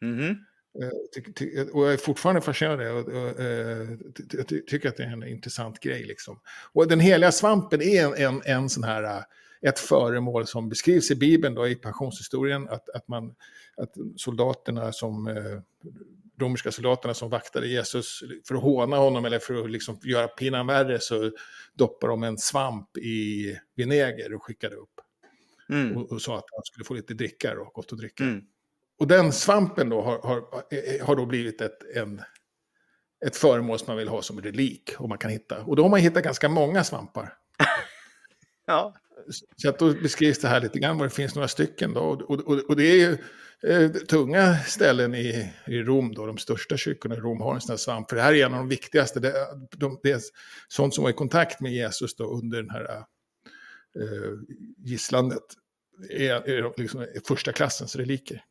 Mhm. 0.00 0.36
Eh, 0.82 1.66
Och 1.72 1.84
jag 1.86 1.92
är 1.92 1.96
fortfarande 1.96 2.40
fascinerad 2.40 2.80
av 2.80 2.86
det. 2.86 2.92
och, 2.92 3.22
och, 3.22 3.40
eh, 3.40 3.88
ty- 4.16 4.26
ty- 4.28 4.42
ty- 4.44 4.62
tycker 4.66 4.88
att 4.88 4.96
det 4.96 5.02
är 5.02 5.12
en 5.12 5.22
intressant 5.28 5.80
grej. 5.80 6.04
Liksom. 6.04 6.40
Och 6.72 6.88
den 6.88 7.00
heliga 7.00 7.32
svampen 7.32 7.82
är 7.82 8.04
en, 8.04 8.14
en, 8.14 8.42
en 8.44 8.68
sån 8.68 8.84
här, 8.84 9.02
eh, 9.02 9.22
ett 9.62 9.78
föremål 9.78 10.46
som 10.46 10.68
beskrivs 10.68 11.10
i 11.10 11.14
Bibeln, 11.16 11.54
då, 11.54 11.68
i 11.68 11.74
passionshistorien. 11.74 12.68
Att, 12.68 12.88
att, 12.88 13.08
man, 13.08 13.34
att 13.76 13.94
soldaterna 14.16 14.92
som, 14.92 15.28
romerska 16.40 16.72
soldaterna 16.72 17.14
som 17.14 17.30
vaktade 17.30 17.66
Jesus, 17.68 18.22
för 18.48 18.54
att 18.54 18.62
håna 18.62 18.96
honom 18.96 19.24
eller 19.24 19.38
för 19.38 19.64
att 19.64 19.70
liksom 19.70 19.98
göra 20.04 20.28
pinan 20.28 20.66
värre, 20.66 20.98
så 21.00 21.30
doppade 21.74 22.12
de 22.12 22.22
en 22.22 22.38
svamp 22.38 22.96
i 22.96 23.56
vinäger 23.74 24.34
och 24.34 24.42
skickade 24.42 24.76
upp. 24.76 25.00
Mm. 25.68 25.96
Och, 25.96 26.12
och 26.12 26.22
sa 26.22 26.38
att 26.38 26.44
han 26.52 26.62
skulle 26.64 26.84
få 26.84 26.94
lite 26.94 27.14
dricka 27.14 27.60
och 27.60 27.72
gott 27.72 27.92
att 27.92 27.98
dricka. 27.98 28.24
Mm. 28.24 28.44
Och 28.98 29.06
den 29.06 29.32
svampen 29.32 29.88
då 29.88 30.02
har, 30.02 30.18
har, 30.18 30.44
har 31.04 31.16
då 31.16 31.26
blivit 31.26 31.60
ett, 31.60 31.96
en, 31.96 32.22
ett 33.26 33.36
föremål 33.36 33.78
som 33.78 33.86
man 33.86 33.96
vill 33.96 34.08
ha 34.08 34.22
som 34.22 34.40
relik. 34.40 34.94
Och, 34.98 35.08
man 35.08 35.18
kan 35.18 35.30
hitta. 35.30 35.62
och 35.62 35.76
då 35.76 35.82
har 35.82 35.90
man 35.90 36.00
hittat 36.00 36.24
ganska 36.24 36.48
många 36.48 36.84
svampar. 36.84 37.34
Ja. 38.66 38.94
Så 39.56 39.68
att 39.68 39.78
då 39.78 39.92
beskrivs 39.92 40.38
det 40.38 40.48
här 40.48 40.60
lite 40.60 40.78
grann, 40.78 40.98
vad 40.98 41.06
det 41.06 41.14
finns 41.14 41.34
några 41.34 41.48
stycken. 41.48 41.94
Då. 41.94 42.00
Och, 42.00 42.20
och, 42.30 42.58
och 42.68 42.76
det 42.76 42.84
är 42.84 42.96
ju 42.96 43.18
eh, 43.70 43.90
tunga 43.90 44.58
ställen 44.58 45.14
i, 45.14 45.52
i 45.66 45.82
Rom, 45.82 46.14
då, 46.14 46.26
de 46.26 46.38
största 46.38 46.76
kyrkorna 46.76 47.14
i 47.14 47.18
Rom 47.18 47.40
har 47.40 47.54
en 47.54 47.60
sån 47.60 47.72
här 47.72 47.76
svamp. 47.76 48.08
För 48.10 48.16
det 48.16 48.22
här 48.22 48.34
är 48.34 48.46
en 48.46 48.52
av 48.54 48.58
de 48.58 48.68
viktigaste, 48.68 49.20
det, 49.20 49.34
de, 49.76 50.00
det 50.02 50.10
är 50.10 50.20
sånt 50.68 50.94
som 50.94 51.04
var 51.04 51.10
i 51.10 51.14
kontakt 51.14 51.60
med 51.60 51.72
Jesus 51.72 52.16
då 52.16 52.24
under 52.24 52.62
den 52.62 52.70
här 52.70 52.96
eh, 54.00 54.32
gisslandet. 54.76 55.44
Är, 56.10 56.48
är 56.48 56.80
liksom 56.80 57.06
första 57.28 57.52
klassens 57.52 57.96
reliker. 57.96 58.42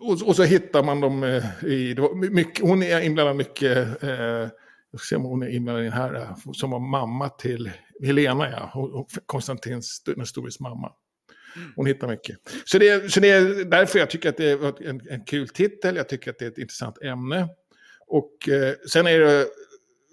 Och, 0.00 0.28
och 0.28 0.36
så 0.36 0.42
hittar 0.42 0.82
man 0.82 1.00
dem 1.00 1.22
eh, 1.24 1.64
i, 1.64 1.96
mycket, 2.30 2.64
hon 2.64 2.82
är 2.82 3.00
inblandad 3.00 3.36
mycket, 3.36 4.02
eh, 4.02 4.10
jag 4.90 5.00
ska 5.00 5.08
se 5.08 5.16
om 5.16 5.22
hon 5.22 5.42
är 5.42 5.48
inblandad 5.48 5.82
i 5.84 5.88
den 5.88 5.98
här, 5.98 6.14
eh, 6.14 6.36
som 6.52 6.70
var 6.70 6.78
mamma 6.80 7.28
till 7.28 7.70
Helena, 8.02 8.50
ja, 8.50 9.06
Konstantins, 9.26 10.02
den 10.06 10.26
stores 10.26 10.60
mamma. 10.60 10.92
Hon 11.76 11.86
hittar 11.86 12.08
mycket. 12.08 12.36
Så 12.64 12.78
det, 12.78 12.88
är- 12.88 13.08
så 13.08 13.20
det 13.20 13.30
är 13.30 13.64
därför 13.64 13.98
jag 13.98 14.10
tycker 14.10 14.28
att 14.28 14.36
det 14.36 14.50
är 14.50 14.88
en, 14.88 15.00
en 15.10 15.24
kul 15.24 15.48
titel, 15.48 15.96
jag 15.96 16.08
tycker 16.08 16.30
att 16.30 16.38
det 16.38 16.44
är 16.44 16.50
ett 16.50 16.58
intressant 16.58 17.02
ämne. 17.02 17.48
Och 18.06 18.48
eh, 18.48 18.74
sen 18.92 19.06
är 19.06 19.18
det, 19.18 19.46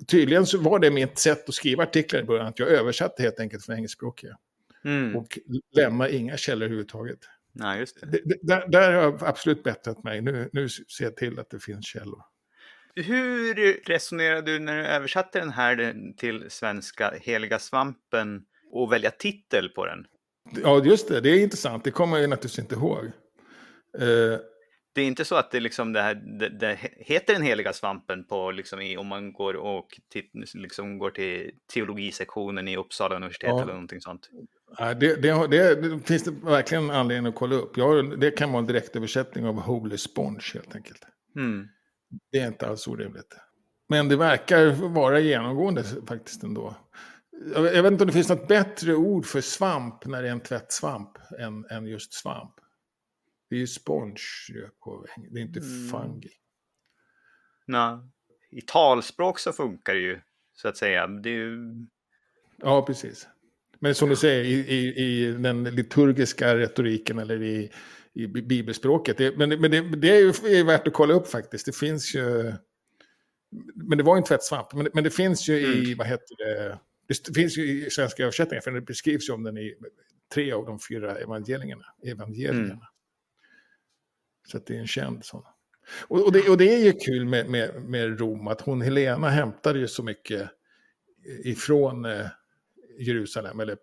tydligen 0.07 0.45
så 0.45 0.57
var 0.57 0.79
det 0.79 0.91
mitt 0.91 1.19
sätt 1.19 1.49
att 1.49 1.55
skriva 1.55 1.83
artiklar 1.83 2.19
i 2.19 2.23
början, 2.23 2.47
att 2.47 2.59
jag 2.59 2.69
översatte 2.69 3.23
helt 3.23 3.39
enkelt 3.39 3.65
från 3.65 3.75
engelskspråkiga. 3.75 4.37
Mm. 4.85 5.15
Och 5.15 5.39
lämna 5.75 6.09
inga 6.09 6.37
källor 6.37 6.63
överhuvudtaget. 6.65 7.19
Nej, 7.59 7.79
just 7.79 8.01
det. 8.01 8.07
Det, 8.07 8.39
där, 8.41 8.67
där 8.67 8.93
har 8.93 9.01
jag 9.01 9.23
absolut 9.23 9.63
bättrat 9.63 10.03
mig. 10.03 10.21
Nu, 10.21 10.49
nu 10.53 10.69
ser 10.69 11.03
jag 11.03 11.15
till 11.15 11.39
att 11.39 11.49
det 11.49 11.59
finns 11.59 11.85
källor. 11.85 12.21
Hur 12.95 13.81
resonerade 13.85 14.51
du 14.51 14.59
när 14.59 14.77
du 14.77 14.85
översatte 14.85 15.39
den 15.39 15.51
här 15.51 15.95
till 16.17 16.45
svenska, 16.49 17.13
Heliga 17.21 17.59
svampen, 17.59 18.43
och 18.71 18.91
välja 18.91 19.11
titel 19.11 19.69
på 19.69 19.85
den? 19.85 20.05
Ja, 20.63 20.83
just 20.83 21.07
det. 21.07 21.21
Det 21.21 21.29
är 21.29 21.43
intressant. 21.43 21.83
Det 21.83 21.91
kommer 21.91 22.17
jag 22.17 22.29
naturligtvis 22.29 22.59
inte 22.59 22.75
ihåg. 22.75 23.05
Det 24.97 25.01
är 25.01 25.07
inte 25.07 25.25
så 25.25 25.35
att 25.35 25.51
det, 25.51 25.59
liksom 25.59 25.93
det, 25.93 26.01
här, 26.01 26.15
det, 26.15 26.49
det 26.49 26.77
heter 26.97 27.33
den 27.33 27.41
heliga 27.41 27.73
svampen 27.73 28.23
på, 28.23 28.51
liksom 28.51 28.81
i, 28.81 28.97
om 28.97 29.07
man 29.07 29.33
går, 29.33 29.53
och 29.53 29.87
tit, 30.13 30.31
liksom 30.53 30.97
går 30.97 31.09
till 31.09 31.51
teologisektionen 31.73 32.67
i 32.67 32.77
Uppsala 32.77 33.15
universitet 33.15 33.49
Ja. 33.49 33.61
eller 33.61 33.73
någonting 33.73 34.01
sånt. 34.01 34.29
nej, 34.79 34.95
det, 34.95 35.21
det, 35.21 35.47
det, 35.47 35.99
finns 35.99 36.23
det 36.23 36.31
verkligen 36.31 36.91
anledning 36.91 37.29
att 37.29 37.35
kolla 37.35 37.55
upp. 37.55 37.77
Jag, 37.77 38.19
det 38.19 38.31
kan 38.31 38.51
vara 38.51 38.59
en 38.59 38.67
direktöversättning 38.67 39.45
av 39.45 39.59
Holy 39.59 39.97
Sponge 39.97 40.51
helt 40.53 40.75
enkelt. 40.75 41.01
Mm. 41.35 41.67
Det 42.31 42.39
är 42.39 42.47
inte 42.47 42.67
alls 42.67 42.87
orimligt. 42.87 43.35
Men 43.89 44.07
det 44.09 44.15
verkar 44.15 44.89
vara 44.89 45.19
genomgående 45.19 45.83
faktiskt 46.07 46.43
ändå. 46.43 46.75
Jag, 47.53 47.75
jag 47.75 47.83
vet 47.83 47.91
inte 47.91 48.03
om 48.03 48.07
det 48.07 48.13
finns 48.13 48.29
något 48.29 48.47
bättre 48.47 48.95
ord 48.95 49.25
för 49.25 49.41
svamp 49.41 50.05
när 50.05 50.21
det 50.21 50.27
är 50.27 50.31
en 50.31 50.39
tvättsvamp 50.39 51.17
än, 51.39 51.65
än 51.65 51.87
just 51.87 52.13
svamp. 52.13 52.53
Det 53.49 53.55
är 53.55 53.59
ju 53.59 53.67
sponge 53.67 54.19
på, 54.83 55.05
det 55.31 55.39
är 55.39 55.43
inte 55.43 55.59
Mm. 55.59 55.89
fungi. 55.89 56.29
Nå, 57.67 58.09
I 58.51 58.61
talspråk 58.61 59.39
så 59.39 59.51
funkar 59.53 59.93
det 59.93 59.99
ju, 60.01 60.19
så 60.53 60.67
att 60.67 60.77
säga. 60.77 61.07
Det 61.07 61.29
är 61.29 61.33
ju, 61.33 61.57
Ja, 62.57 62.85
precis. 62.85 63.27
Men 63.79 63.95
som 63.95 64.09
du 64.09 64.15
säger, 64.15 64.43
i, 64.43 64.53
i, 64.53 64.95
i 64.97 65.31
den 65.31 65.63
liturgiska 65.63 66.57
retoriken 66.57 67.19
eller 67.19 67.43
i, 67.43 67.71
i 68.13 68.27
bibelspråket. 68.27 69.17
Det, 69.17 69.37
men 69.37 69.49
men 69.61 69.71
det, 69.71 69.81
det 69.95 70.09
är 70.09 70.49
ju 70.55 70.63
värt 70.63 70.87
att 70.87 70.93
kolla 70.93 71.13
upp 71.13 71.27
faktiskt. 71.27 71.65
Det 71.65 71.75
finns 71.75 72.15
ju... 72.15 72.53
Men 73.75 73.97
det 73.97 74.03
var 74.03 74.17
en 74.17 74.23
tvättsvamp. 74.23 74.73
Men, 74.73 74.87
men 74.93 75.03
det 75.03 75.09
finns 75.09 75.49
ju 75.49 75.65
mm. 75.65 75.83
i, 75.83 75.93
vad 75.93 76.07
heter 76.07 76.35
det, 76.37 76.79
det 77.07 77.33
finns 77.35 77.57
ju 77.57 77.85
i 77.85 77.89
svenska 77.89 78.23
översättningar, 78.23 78.61
för 78.61 78.71
det 78.71 78.81
beskrivs 78.81 79.29
ju 79.29 79.33
om 79.33 79.43
den 79.43 79.57
i 79.57 79.75
tre 80.33 80.51
av 80.51 80.65
de 80.65 80.79
fyra 80.89 81.15
evangelierna. 81.17 81.85
evangelierna. 82.05 82.59
Mm. 82.59 82.77
Så 84.51 84.59
det 84.65 84.75
är 84.75 84.79
en 84.79 84.87
känd 84.87 85.25
sån. 85.25 85.43
Och, 86.07 86.25
och, 86.25 86.31
det, 86.31 86.49
och 86.49 86.57
det 86.57 86.73
är 86.73 86.85
ju 86.85 86.93
kul 86.93 87.25
med, 87.25 87.49
med, 87.49 87.83
med 87.83 88.19
Rom, 88.19 88.47
att 88.47 88.61
hon 88.61 88.81
Helena 88.81 89.29
hämtade 89.29 89.79
ju 89.79 89.87
så 89.87 90.03
mycket 90.03 90.49
ifrån 91.43 92.05
eh, 92.05 92.27
Jerusalem, 92.99 93.59
eller 93.59 93.77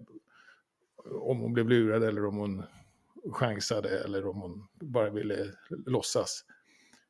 om 1.04 1.40
hon 1.40 1.52
blev 1.52 1.68
lurad 1.68 2.04
eller 2.04 2.24
om 2.24 2.36
hon 2.36 2.62
chansade 3.32 4.04
eller 4.04 4.26
om 4.26 4.40
hon 4.40 4.68
bara 4.80 5.10
ville 5.10 5.52
låtsas. 5.68 6.44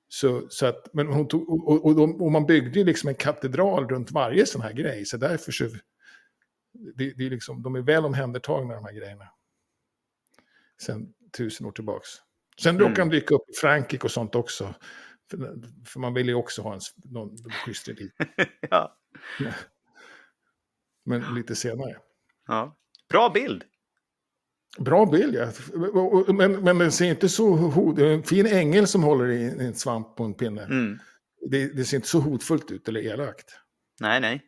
Så, 0.09 0.47
så 0.49 0.67
att, 0.67 0.95
men 0.95 1.07
hon 1.07 1.29
tog, 1.29 1.69
och, 1.69 1.87
och, 1.87 2.23
och, 2.23 2.33
man 2.33 2.47
byggde 2.47 2.79
ju 2.79 2.85
liksom 2.85 3.09
en 3.09 3.15
katedral 3.15 3.89
runt 3.89 4.11
varje 4.11 4.47
sån 4.47 4.63
här 4.63 4.73
grej, 4.73 5.05
så 5.05 5.17
därför 5.17 5.53
så... 5.53 5.65
Det, 6.95 7.13
det 7.17 7.27
är 7.27 7.31
liksom, 7.31 7.63
de 7.63 7.75
är 7.75 7.81
väl 7.81 8.05
omhändertagna 8.05 8.75
de 8.75 8.85
här 8.85 8.93
grejerna. 8.93 9.29
Sen 10.83 11.15
tusen 11.37 11.67
år 11.67 11.73
tillbaks. 11.73 12.09
Sen 12.61 12.77
mm. 12.77 12.95
de 12.95 13.09
dyka 13.09 13.35
upp 13.35 13.51
i 13.51 13.53
Frankrike 13.61 14.05
och 14.05 14.11
sånt 14.11 14.35
också. 14.35 14.75
För, 15.31 15.39
för 15.87 16.01
man 16.01 16.15
vill 16.15 16.29
ju 16.29 16.35
också 16.35 16.63
ha 16.63 16.75
en, 16.75 16.81
någon 17.05 17.37
schysst 17.51 17.89
elit. 17.89 18.13
ja. 18.71 18.97
Men 21.05 21.35
lite 21.35 21.55
senare. 21.55 21.97
Ja. 22.47 22.77
Bra 23.09 23.31
bild! 23.31 23.65
Bra 24.79 25.07
bild, 25.07 25.35
ja. 25.35 25.49
Men, 26.33 26.53
men 26.53 26.79
den 26.79 26.93
ser 26.93 27.05
inte 27.05 27.29
så 27.29 27.49
hot... 27.49 27.99
En 27.99 28.23
fin 28.23 28.47
ängel 28.47 28.87
som 28.87 29.03
håller 29.03 29.29
i 29.29 29.45
en 29.45 29.75
svamp 29.75 30.17
på 30.17 30.25
en 30.25 30.35
pinne. 30.35 30.63
Mm. 30.63 30.99
Det, 31.51 31.77
det, 31.77 31.85
ser 31.85 31.97
inte 31.97 32.09
så 32.09 32.19
hotfullt 32.19 32.71
ut 32.71 32.89
eller 32.89 33.01
elakt. 33.01 33.57
Nej, 34.01 34.21
nej. 34.21 34.43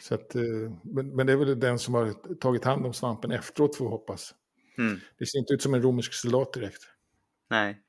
Så 0.00 0.14
att, 0.14 0.34
eh, 0.34 0.42
men, 0.82 1.16
men 1.16 1.26
det 1.26 1.32
är 1.32 1.36
väl 1.36 1.60
den 1.60 1.78
som 1.78 1.94
har 1.94 2.34
tagit 2.34 2.64
hand 2.64 2.86
om 2.86 2.92
svampen 2.92 3.30
efteråt 3.30 3.76
får 3.76 3.84
vi 3.84 3.90
hoppas. 3.90 4.34
Mm. 4.78 5.00
Det 5.18 5.26
ser 5.26 5.38
inte 5.38 5.54
ut 5.54 5.62
som 5.62 5.74
en 5.74 5.82
romersk 5.82 6.14
soldat 6.14 6.52
direkt. 6.52 6.82
Nej. 7.50 7.82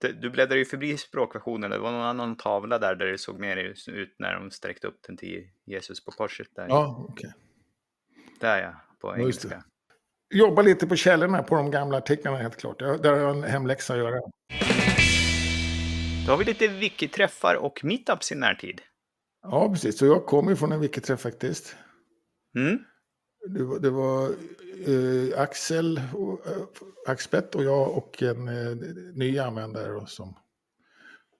Du 0.00 0.30
bläddrade 0.30 0.58
ju 0.58 0.64
förbi 0.64 0.96
språkversionen. 0.96 1.70
Det 1.70 1.78
var 1.78 1.92
någon 1.92 2.02
annan 2.02 2.36
tavla 2.36 2.78
där, 2.78 2.94
där 2.94 3.06
det 3.06 3.18
såg 3.18 3.40
mer 3.40 3.56
ut 3.86 4.14
när 4.18 4.34
de 4.34 4.50
sträckte 4.50 4.86
upp 4.86 4.98
den 5.06 5.16
till 5.16 5.50
Jesus 5.66 6.04
på 6.04 6.10
korset. 6.10 6.48
Där. 6.56 6.66
Ja, 6.68 7.06
okej. 7.08 7.28
Okay. 7.28 7.40
Där 8.40 8.62
ja, 8.62 8.74
på 9.00 9.16
engelska 9.16 9.64
jobba 10.30 10.62
lite 10.62 10.86
på 10.86 10.96
källorna 10.96 11.42
på 11.42 11.54
de 11.54 11.70
gamla 11.70 11.96
artiklarna 11.96 12.38
helt 12.38 12.56
klart. 12.56 12.78
Där 12.78 13.10
har 13.10 13.18
jag 13.18 13.36
en 13.36 13.42
hemläxa 13.42 13.92
att 13.92 13.98
göra. 13.98 14.20
Då 16.26 16.32
har 16.32 16.38
vi 16.38 16.44
lite 16.44 16.68
wiki-träffar 16.68 17.54
och 17.54 17.84
meetups 17.84 18.32
i 18.32 18.34
närtid. 18.34 18.80
Ja, 19.42 19.68
precis. 19.72 19.98
Så 19.98 20.06
jag 20.06 20.26
kommer 20.26 20.54
från 20.54 20.72
en 20.72 20.80
wiki-träff 20.80 21.20
faktiskt. 21.20 21.76
Mm. 22.56 22.78
Det 23.54 23.64
var, 23.64 23.78
det 23.78 23.90
var 23.90 24.30
eh, 24.86 25.40
Axel, 25.40 25.96
eh, 25.96 26.02
Axbett 27.06 27.54
och 27.54 27.64
jag 27.64 27.96
och 27.96 28.22
en 28.22 28.48
eh, 28.48 28.76
ny 29.14 29.38
användare 29.38 30.06
som 30.06 30.34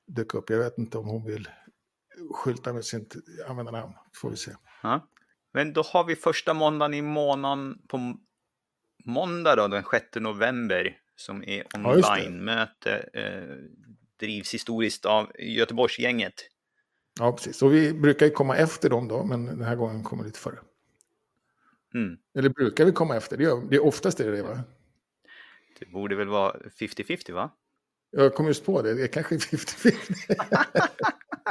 dök 0.06 0.34
upp. 0.34 0.50
Jag 0.50 0.58
vet 0.58 0.78
inte 0.78 0.98
om 0.98 1.06
hon 1.06 1.24
vill 1.24 1.48
skylta 2.30 2.72
med 2.72 2.84
sitt 2.84 3.16
användarnamn. 3.48 3.92
Får 4.14 4.30
vi 4.30 4.36
se. 4.36 4.50
Ja. 4.82 5.08
Men 5.52 5.72
då 5.72 5.82
har 5.82 6.04
vi 6.04 6.16
första 6.16 6.54
måndagen 6.54 6.94
i 6.94 7.02
månaden 7.02 7.78
på 7.88 8.16
måndag 9.04 9.56
då, 9.56 9.68
den 9.68 9.84
6 9.90 10.04
november, 10.14 10.96
som 11.16 11.44
är 11.44 11.64
online-möte, 11.74 13.08
eh, 13.12 13.56
drivs 14.20 14.54
historiskt 14.54 15.04
av 15.06 15.32
Göteborgsgänget. 15.38 16.34
Ja, 17.18 17.32
precis. 17.32 17.62
Och 17.62 17.74
vi 17.74 17.92
brukar 17.92 18.26
ju 18.26 18.32
komma 18.32 18.56
efter 18.56 18.90
dem 18.90 19.08
då, 19.08 19.24
men 19.24 19.46
den 19.46 19.62
här 19.62 19.76
gången 19.76 20.04
kommer 20.04 20.24
lite 20.24 20.38
före. 20.38 20.58
Mm. 21.94 22.16
Eller 22.38 22.48
brukar 22.48 22.84
vi 22.84 22.92
komma 22.92 23.16
efter? 23.16 23.36
Det, 23.36 23.42
gör, 23.42 23.70
det 23.70 23.76
är 23.76 23.84
oftast 23.84 24.20
är 24.20 24.32
det 24.32 24.42
va? 24.42 24.60
Det 25.80 25.86
borde 25.86 26.16
väl 26.16 26.28
vara 26.28 26.56
50-50 26.80 27.32
va? 27.32 27.50
Jag 28.10 28.34
kom 28.34 28.46
just 28.46 28.66
på 28.66 28.82
det, 28.82 28.94
det 28.94 29.02
är 29.02 29.06
kanske 29.06 29.36
50-50. 29.36 29.94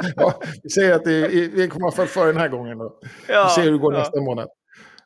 ja, 0.16 0.42
vi 0.64 0.70
säger 0.70 0.94
att 0.94 1.04
det 1.04 1.14
är, 1.14 1.30
vi 1.50 1.68
kommer 1.68 1.92
fall 1.92 2.08
före 2.08 2.28
den 2.28 2.38
här 2.38 2.50
gången 2.50 2.78
då. 2.78 3.00
Ja, 3.28 3.44
vi 3.44 3.62
ser 3.62 3.64
hur 3.64 3.72
det 3.72 3.78
går 3.78 3.94
ja. 3.94 4.00
nästa 4.00 4.22
månad. 4.22 4.50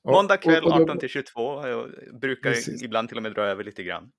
Måndag 0.03 0.37
kväll 0.37 0.63
18 0.63 0.99
till 0.99 1.09
22. 1.09 1.67
Jag 1.67 1.89
brukar 2.21 2.49
Precis. 2.49 2.83
ibland 2.83 3.07
till 3.07 3.17
och 3.17 3.23
med 3.23 3.33
dra 3.33 3.41
över 3.41 3.63
lite 3.63 3.83
grann. 3.83 4.11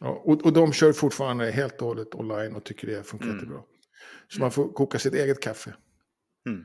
Ja, 0.00 0.22
och, 0.24 0.44
och 0.44 0.52
de 0.52 0.72
kör 0.72 0.92
fortfarande 0.92 1.50
helt 1.50 1.80
och 1.80 1.88
hållet 1.88 2.14
online 2.14 2.56
och 2.56 2.64
tycker 2.64 2.86
det 2.86 3.02
funkar 3.02 3.26
mm. 3.26 3.36
jättebra. 3.36 3.60
Så 4.28 4.40
man 4.40 4.50
får 4.50 4.72
koka 4.72 4.98
sitt 4.98 5.14
eget 5.14 5.42
kaffe. 5.42 5.74
Mm. 6.46 6.64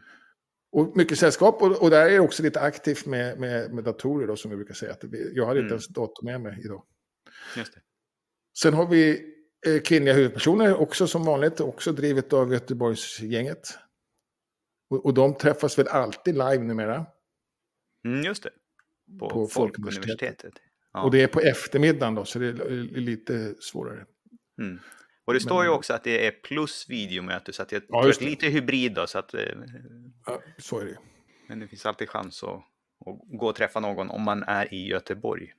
Och 0.76 0.98
mycket 0.98 1.20
sällskap 1.20 1.62
och, 1.62 1.82
och 1.82 1.90
där 1.90 2.10
är 2.10 2.20
också 2.20 2.44
lite 2.44 2.62
aktivt 2.62 3.06
med, 3.06 3.40
med, 3.40 3.74
med 3.74 3.84
datorer 3.84 4.28
då 4.28 4.36
som 4.36 4.52
vi 4.52 4.58
brukar 4.58 4.74
säga. 4.74 4.92
Att 4.92 5.04
jag 5.34 5.46
hade 5.46 5.60
inte 5.60 5.66
mm. 5.66 5.72
ens 5.72 5.88
dator 5.88 6.26
med 6.26 6.42
mig 6.42 6.62
idag. 6.66 6.84
Just 7.58 7.74
det. 7.74 7.80
Sen 8.58 8.74
har 8.74 8.88
vi 8.88 9.34
eh, 9.68 9.82
kvinnliga 9.82 10.14
huvudpersoner 10.14 10.76
också 10.82 11.08
som 11.08 11.24
vanligt, 11.24 11.60
också 11.60 11.92
drivet 11.92 12.34
av 12.34 12.54
Göteborgsgänget. 12.54 13.78
Och, 14.90 15.06
och 15.06 15.14
de 15.14 15.38
träffas 15.38 15.80
väl 15.80 15.88
alltid 15.88 16.34
live 16.34 16.58
numera. 16.58 17.06
Mm, 18.06 18.24
just 18.24 18.44
det. 18.44 18.52
På, 19.20 19.30
på 19.30 19.48
Folkuniversitetet. 19.48 20.54
Ja. 20.94 21.04
Och 21.04 21.12
det 21.12 21.24
är 21.24 21.28
på 21.28 21.40
eftermiddagen 21.40 22.16
då, 22.16 22.26
så 22.26 22.40
det 22.40 22.48
är 22.48 23.00
lite 23.00 23.56
svårare. 23.60 24.06
Mm. 24.62 24.80
Och 25.26 25.34
det 25.34 25.40
står 25.40 25.56
Men, 25.56 25.66
ju 25.66 25.70
också 25.70 25.94
att 25.94 26.04
det 26.04 26.28
är 26.28 26.32
plus 26.32 26.90
videomöte, 26.90 27.54
så 27.54 27.62
att 27.62 27.72
jag 27.72 27.82
ja, 27.90 28.02
tror 28.02 28.12
att 28.12 28.22
lite 28.22 28.48
hybrid 28.48 28.94
då. 28.94 29.08
Så 29.08 29.20
att, 29.20 29.34
eh, 29.34 29.42
ja, 30.26 30.42
så 30.58 30.80
är 30.80 30.86
det. 30.86 30.98
Men 31.48 31.60
det 31.60 31.68
finns 31.68 31.86
alltid 31.86 32.10
chans 32.10 32.44
att, 32.44 32.50
att 32.50 33.40
gå 33.40 33.48
och 33.48 33.56
träffa 33.56 33.80
någon 33.80 34.10
om 34.10 34.22
man 34.22 34.44
är 34.44 34.74
i 34.74 34.88
Göteborg. 34.88 35.54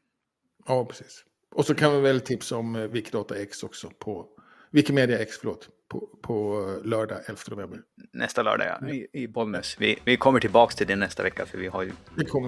Ja, 0.66 0.84
precis. 0.84 1.24
Och 1.50 1.66
så 1.66 1.74
kan 1.74 1.94
vi 1.94 2.00
väl 2.00 2.20
tipsa 2.20 2.56
om 2.56 2.76
eh, 2.76 2.82
Wikidata 2.82 3.36
X 3.38 3.62
också 3.62 3.90
på 3.98 4.28
Wikimedia 4.70 5.18
X, 5.18 5.36
förlåt, 5.38 5.68
på, 5.88 6.08
på 6.22 6.60
lördag 6.84 7.18
11 7.26 7.40
november. 7.50 7.80
Nästa 8.12 8.42
lördag, 8.42 8.66
ja, 8.80 8.88
i, 8.88 9.06
i 9.12 9.28
Bollnäs. 9.28 9.76
Vi, 9.78 9.98
vi 10.04 10.16
kommer 10.16 10.40
tillbaka 10.40 10.74
till 10.74 10.86
det 10.86 10.96
nästa 10.96 11.22
vecka, 11.22 11.46
för 11.46 11.58
vi 11.58 11.66
har 11.66 11.82
ju 11.82 11.92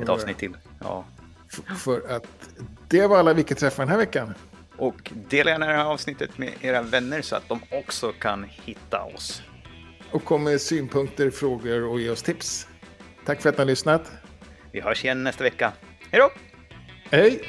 ett 0.03 0.09
avsnitt 0.09 0.39
till. 0.39 0.57
Ja. 0.81 1.05
För, 1.51 1.75
för 1.75 2.17
att 2.17 2.51
det 2.89 3.07
var 3.07 3.19
alla 3.19 3.33
Wiki-träffar 3.35 3.83
den 3.83 3.89
här 3.89 3.99
veckan. 3.99 4.35
Och 4.79 5.12
dela 5.29 5.51
gärna 5.51 5.67
det 5.67 5.73
här 5.73 5.85
avsnittet 5.85 6.38
med 6.38 6.53
era 6.61 6.83
vänner 6.83 7.23
så 7.23 7.37
att 7.37 7.49
de 7.49 7.61
också 7.71 8.12
kan 8.12 8.45
hitta 8.64 9.03
oss. 9.03 9.43
Och 10.11 10.25
kom 10.25 10.45
med 10.45 10.61
synpunkter, 10.61 11.31
frågor 11.31 11.85
och 11.85 12.01
ge 12.01 12.11
oss 12.11 12.23
tips. 12.23 12.67
Tack 13.25 13.43
för 13.43 13.49
att 13.49 13.57
ni 13.57 13.61
har 13.61 13.67
lyssnat. 13.67 14.12
Vi 14.73 14.81
hörs 14.81 15.05
igen 15.05 15.25
nästa 15.25 15.45
vecka. 15.45 15.73
Hej 16.11 16.21
då! 16.21 16.31
Hej! 17.11 17.41